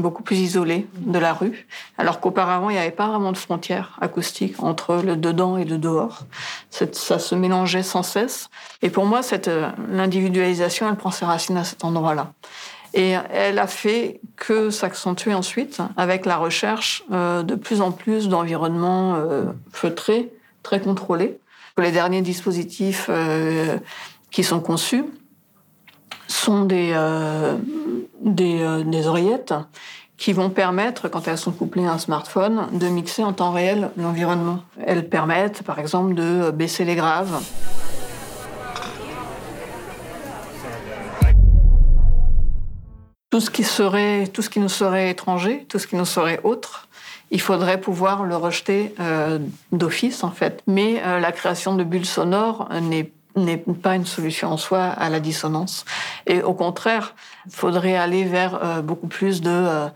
beaucoup 0.00 0.22
plus 0.22 0.38
isolé 0.38 0.86
de 0.98 1.18
la 1.18 1.32
rue, 1.32 1.66
alors 1.98 2.20
qu'auparavant, 2.20 2.70
il 2.70 2.74
n'y 2.74 2.78
avait 2.78 2.90
pas 2.90 3.08
vraiment 3.08 3.32
de 3.32 3.38
frontière 3.38 3.96
acoustique 4.00 4.62
entre 4.62 4.96
le 4.96 5.16
dedans 5.16 5.56
et 5.56 5.64
le 5.64 5.78
dehors. 5.78 6.24
Ça 6.70 7.18
se 7.18 7.34
mélangeait 7.34 7.82
sans 7.82 8.02
cesse. 8.02 8.48
Et 8.82 8.90
pour 8.90 9.06
moi, 9.06 9.22
cette 9.22 9.50
l'individualisation, 9.90 10.88
elle 10.88 10.96
prend 10.96 11.10
ses 11.10 11.24
racines 11.24 11.56
à 11.56 11.64
cet 11.64 11.84
endroit-là. 11.84 12.32
Et 12.94 13.14
elle 13.30 13.58
a 13.58 13.66
fait 13.66 14.20
que 14.36 14.70
s'accentuer 14.70 15.34
ensuite 15.34 15.80
avec 15.98 16.24
la 16.24 16.38
recherche 16.38 17.04
euh, 17.12 17.42
de 17.42 17.54
plus 17.54 17.82
en 17.82 17.92
plus 17.92 18.28
d'environnements 18.28 19.16
euh, 19.16 19.44
feutrés, 19.70 20.32
très 20.62 20.80
contrôlés. 20.80 21.38
Les 21.76 21.92
derniers 21.92 22.22
dispositifs 22.22 23.08
euh, 23.10 23.76
qui 24.30 24.42
sont 24.42 24.60
conçus 24.60 25.04
sont 26.26 26.64
des, 26.64 26.94
des, 28.36 28.84
des, 28.84 29.06
oreillettes 29.06 29.54
qui 30.16 30.32
vont 30.32 30.50
permettre, 30.50 31.08
quand 31.08 31.26
elles 31.28 31.38
sont 31.38 31.52
couplées 31.52 31.86
à 31.86 31.92
un 31.92 31.98
smartphone, 31.98 32.68
de 32.72 32.86
mixer 32.86 33.24
en 33.24 33.32
temps 33.32 33.52
réel 33.52 33.90
l'environnement. 33.96 34.60
Elles 34.86 35.08
permettent, 35.08 35.62
par 35.62 35.78
exemple, 35.78 36.14
de 36.14 36.50
baisser 36.50 36.84
les 36.84 36.94
graves, 36.94 37.42
tout 43.36 43.40
ce 43.40 43.50
qui 43.50 43.64
serait, 43.64 44.26
tout 44.28 44.40
ce 44.40 44.48
qui 44.48 44.60
nous 44.60 44.70
serait 44.70 45.10
étranger, 45.10 45.66
tout 45.68 45.78
ce 45.78 45.86
qui 45.86 45.94
nous 45.96 46.06
serait 46.06 46.40
autre, 46.42 46.88
il 47.30 47.40
faudrait 47.40 47.78
pouvoir 47.78 48.24
le 48.24 48.34
rejeter 48.34 48.94
euh, 48.98 49.38
d'office 49.72 50.24
en 50.24 50.30
fait. 50.30 50.62
Mais 50.66 51.02
euh, 51.04 51.20
la 51.20 51.32
création 51.32 51.74
de 51.74 51.84
bulles 51.84 52.06
sonores 52.06 52.68
n'est 52.80 53.12
n'est 53.36 53.58
pas 53.58 53.94
une 53.94 54.06
solution 54.06 54.52
en 54.52 54.56
soi 54.56 54.82
à 54.84 55.08
la 55.08 55.20
dissonance. 55.20 55.84
Et 56.26 56.42
au 56.42 56.54
contraire, 56.54 57.14
il 57.46 57.52
faudrait 57.52 57.96
aller 57.96 58.24
vers 58.24 58.58
euh, 58.62 58.82
beaucoup 58.82 59.08
plus 59.08 59.40
de 59.40 59.88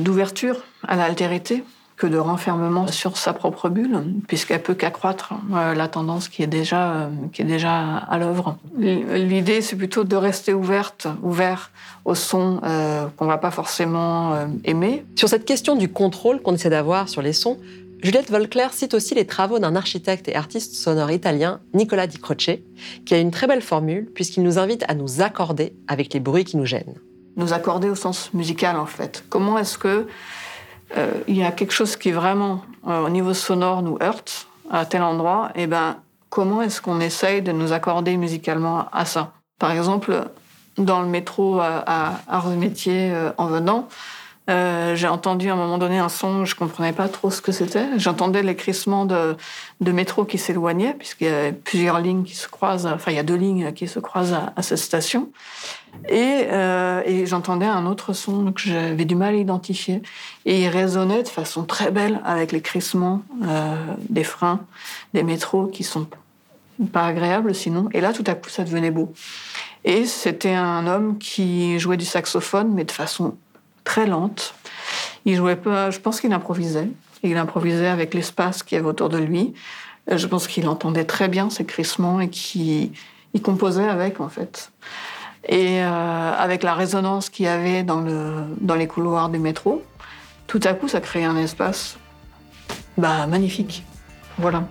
d'ouverture 0.00 0.62
à 0.86 0.94
l'altérité 0.94 1.64
que 1.98 2.06
de 2.06 2.16
renfermement 2.16 2.86
sur 2.86 3.16
sa 3.16 3.32
propre 3.32 3.68
bulle, 3.68 4.00
puisqu'elle 4.28 4.62
peut 4.62 4.74
qu'accroître 4.74 5.34
euh, 5.52 5.74
la 5.74 5.88
tendance 5.88 6.28
qui 6.28 6.42
est 6.42 6.46
déjà, 6.46 6.92
euh, 6.92 7.08
qui 7.32 7.42
est 7.42 7.44
déjà 7.44 7.96
à 7.96 8.18
l'œuvre. 8.18 8.56
L'idée, 8.78 9.60
c'est 9.60 9.76
plutôt 9.76 10.04
de 10.04 10.16
rester 10.16 10.54
ouverte, 10.54 11.08
ouvert 11.22 11.72
au 12.04 12.14
son 12.14 12.60
euh, 12.62 13.06
qu'on 13.16 13.26
va 13.26 13.36
pas 13.36 13.50
forcément 13.50 14.48
aimer. 14.64 15.04
Sur 15.16 15.28
cette 15.28 15.44
question 15.44 15.74
du 15.74 15.88
contrôle 15.88 16.40
qu'on 16.40 16.54
essaie 16.54 16.70
d'avoir 16.70 17.08
sur 17.08 17.20
les 17.20 17.32
sons, 17.32 17.58
Juliette 18.00 18.30
Volclair 18.30 18.72
cite 18.72 18.94
aussi 18.94 19.14
les 19.14 19.26
travaux 19.26 19.58
d'un 19.58 19.74
architecte 19.74 20.28
et 20.28 20.36
artiste 20.36 20.74
sonore 20.74 21.10
italien, 21.10 21.60
Nicola 21.74 22.06
Di 22.06 22.18
Croce, 22.18 22.60
qui 23.04 23.14
a 23.14 23.18
une 23.18 23.32
très 23.32 23.48
belle 23.48 23.62
formule 23.62 24.06
puisqu'il 24.14 24.44
nous 24.44 24.58
invite 24.58 24.84
à 24.88 24.94
nous 24.94 25.20
accorder 25.20 25.74
avec 25.88 26.14
les 26.14 26.20
bruits 26.20 26.44
qui 26.44 26.56
nous 26.56 26.64
gênent. 26.64 26.94
Nous 27.36 27.52
accorder 27.52 27.90
au 27.90 27.96
sens 27.96 28.32
musical 28.34 28.76
en 28.76 28.86
fait. 28.86 29.24
Comment 29.28 29.58
est-ce 29.58 29.78
que 29.78 30.06
euh, 30.96 31.10
il 31.26 31.36
y 31.36 31.42
a 31.42 31.50
quelque 31.50 31.72
chose 31.72 31.96
qui 31.96 32.12
vraiment, 32.12 32.62
euh, 32.86 33.06
au 33.06 33.10
niveau 33.10 33.34
sonore, 33.34 33.82
nous 33.82 33.98
heurte 34.00 34.46
à 34.70 34.86
tel 34.86 35.02
endroit, 35.02 35.50
et 35.54 35.62
eh 35.62 35.66
ben, 35.66 35.96
comment 36.30 36.62
est-ce 36.62 36.80
qu'on 36.80 37.00
essaye 37.00 37.42
de 37.42 37.52
nous 37.52 37.72
accorder 37.72 38.16
musicalement 38.16 38.86
à 38.92 39.04
ça? 39.04 39.32
Par 39.58 39.72
exemple, 39.72 40.28
dans 40.76 41.02
le 41.02 41.08
métro 41.08 41.58
à, 41.58 41.82
à 41.86 42.20
Arts 42.28 42.50
Métiers 42.50 43.10
euh, 43.12 43.32
en 43.38 43.46
venant, 43.46 43.88
euh, 44.48 44.96
j'ai 44.96 45.08
entendu 45.08 45.50
à 45.50 45.52
un 45.52 45.56
moment 45.56 45.76
donné 45.76 45.98
un 45.98 46.08
son, 46.08 46.44
je 46.44 46.54
comprenais 46.54 46.92
pas 46.92 47.08
trop 47.08 47.30
ce 47.30 47.42
que 47.42 47.52
c'était. 47.52 47.86
J'entendais 47.98 48.42
les 48.42 48.56
crissements 48.56 49.04
de, 49.04 49.36
métro 49.80 50.24
qui 50.24 50.38
s'éloignaient, 50.38 50.94
puisqu'il 50.94 51.26
y 51.26 51.30
a 51.30 51.52
plusieurs 51.52 52.00
lignes 52.00 52.24
qui 52.24 52.34
se 52.34 52.48
croisent, 52.48 52.86
enfin 52.86 53.12
il 53.12 53.16
y 53.16 53.20
a 53.20 53.22
deux 53.22 53.36
lignes 53.36 53.72
qui 53.72 53.86
se 53.86 53.98
croisent 53.98 54.38
à, 54.56 54.62
cette 54.62 54.78
station. 54.78 55.30
Et, 56.08 56.46
euh, 56.50 57.02
et 57.04 57.26
j'entendais 57.26 57.66
un 57.66 57.86
autre 57.86 58.12
son 58.12 58.52
que 58.52 58.62
j'avais 58.62 59.04
du 59.04 59.16
mal 59.16 59.34
à 59.34 59.36
identifier. 59.36 60.02
Et 60.46 60.62
il 60.62 60.68
résonnait 60.68 61.22
de 61.22 61.28
façon 61.28 61.64
très 61.64 61.90
belle 61.90 62.20
avec 62.24 62.52
les 62.52 62.62
crissements 62.62 63.22
euh, 63.44 63.76
des 64.08 64.24
freins, 64.24 64.60
des 65.12 65.22
métros 65.22 65.66
qui 65.66 65.84
sont 65.84 66.06
pas 66.92 67.06
agréables 67.06 67.54
sinon. 67.54 67.88
Et 67.92 68.00
là, 68.00 68.12
tout 68.12 68.24
à 68.26 68.34
coup, 68.34 68.48
ça 68.48 68.64
devenait 68.64 68.90
beau. 68.90 69.12
Et 69.84 70.06
c'était 70.06 70.54
un 70.54 70.86
homme 70.86 71.18
qui 71.18 71.78
jouait 71.78 71.96
du 71.96 72.04
saxophone, 72.04 72.72
mais 72.74 72.84
de 72.84 72.90
façon 72.90 73.36
très 73.88 74.06
lente. 74.06 74.54
Il 75.24 75.34
jouait 75.34 75.56
pas, 75.56 75.90
je 75.90 75.98
pense 75.98 76.20
qu'il 76.20 76.32
improvisait. 76.34 76.88
Il 77.22 77.36
improvisait 77.38 77.88
avec 77.88 78.12
l'espace 78.12 78.62
qu'il 78.62 78.76
y 78.76 78.78
avait 78.78 78.88
autour 78.88 79.08
de 79.08 79.16
lui. 79.16 79.54
Je 80.10 80.26
pense 80.26 80.46
qu'il 80.46 80.68
entendait 80.68 81.04
très 81.04 81.28
bien 81.28 81.48
ses 81.48 81.64
crissements 81.64 82.20
et 82.20 82.28
qu'il 82.28 82.92
il 83.34 83.42
composait 83.42 83.88
avec, 83.88 84.20
en 84.20 84.28
fait. 84.28 84.70
Et 85.48 85.82
euh, 85.82 86.32
avec 86.36 86.62
la 86.62 86.74
résonance 86.74 87.30
qu'il 87.30 87.46
y 87.46 87.48
avait 87.48 87.82
dans, 87.82 88.00
le, 88.00 88.44
dans 88.60 88.74
les 88.74 88.86
couloirs 88.86 89.30
du 89.30 89.38
métro, 89.38 89.82
tout 90.46 90.60
à 90.64 90.74
coup, 90.74 90.88
ça 90.88 91.00
créait 91.00 91.24
un 91.24 91.36
espace 91.36 91.96
bah, 92.98 93.26
magnifique. 93.26 93.84
Voilà. 94.36 94.68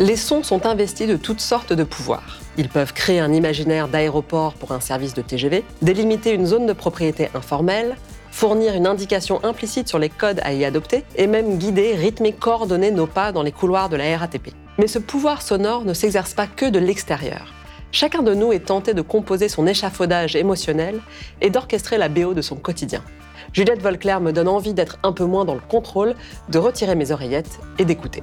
Les 0.00 0.16
sons 0.16 0.42
sont 0.42 0.64
investis 0.64 1.06
de 1.06 1.16
toutes 1.16 1.42
sortes 1.42 1.74
de 1.74 1.84
pouvoirs. 1.84 2.38
Ils 2.56 2.70
peuvent 2.70 2.94
créer 2.94 3.20
un 3.20 3.34
imaginaire 3.34 3.86
d'aéroport 3.86 4.54
pour 4.54 4.72
un 4.72 4.80
service 4.80 5.12
de 5.12 5.20
TGV, 5.20 5.62
délimiter 5.82 6.32
une 6.32 6.46
zone 6.46 6.64
de 6.64 6.72
propriété 6.72 7.28
informelle, 7.34 7.96
fournir 8.30 8.72
une 8.72 8.86
indication 8.86 9.44
implicite 9.44 9.88
sur 9.88 9.98
les 9.98 10.08
codes 10.08 10.40
à 10.42 10.54
y 10.54 10.64
adopter 10.64 11.04
et 11.16 11.26
même 11.26 11.58
guider, 11.58 11.94
rythmer, 11.96 12.32
coordonner 12.32 12.90
nos 12.90 13.06
pas 13.06 13.30
dans 13.30 13.42
les 13.42 13.52
couloirs 13.52 13.90
de 13.90 13.96
la 13.96 14.16
RATP. 14.16 14.54
Mais 14.78 14.86
ce 14.86 14.98
pouvoir 14.98 15.42
sonore 15.42 15.84
ne 15.84 15.92
s'exerce 15.92 16.32
pas 16.32 16.46
que 16.46 16.64
de 16.64 16.78
l'extérieur. 16.78 17.52
Chacun 17.92 18.22
de 18.22 18.32
nous 18.32 18.54
est 18.54 18.64
tenté 18.64 18.94
de 18.94 19.02
composer 19.02 19.50
son 19.50 19.66
échafaudage 19.66 20.34
émotionnel 20.34 20.98
et 21.42 21.50
d'orchestrer 21.50 21.98
la 21.98 22.08
BO 22.08 22.32
de 22.32 22.40
son 22.40 22.56
quotidien. 22.56 23.04
Juliette 23.52 23.82
Volclair 23.82 24.22
me 24.22 24.32
donne 24.32 24.48
envie 24.48 24.72
d'être 24.72 24.98
un 25.02 25.12
peu 25.12 25.26
moins 25.26 25.44
dans 25.44 25.54
le 25.54 25.60
contrôle, 25.60 26.14
de 26.48 26.58
retirer 26.58 26.94
mes 26.94 27.10
oreillettes 27.10 27.58
et 27.78 27.84
d'écouter. 27.84 28.22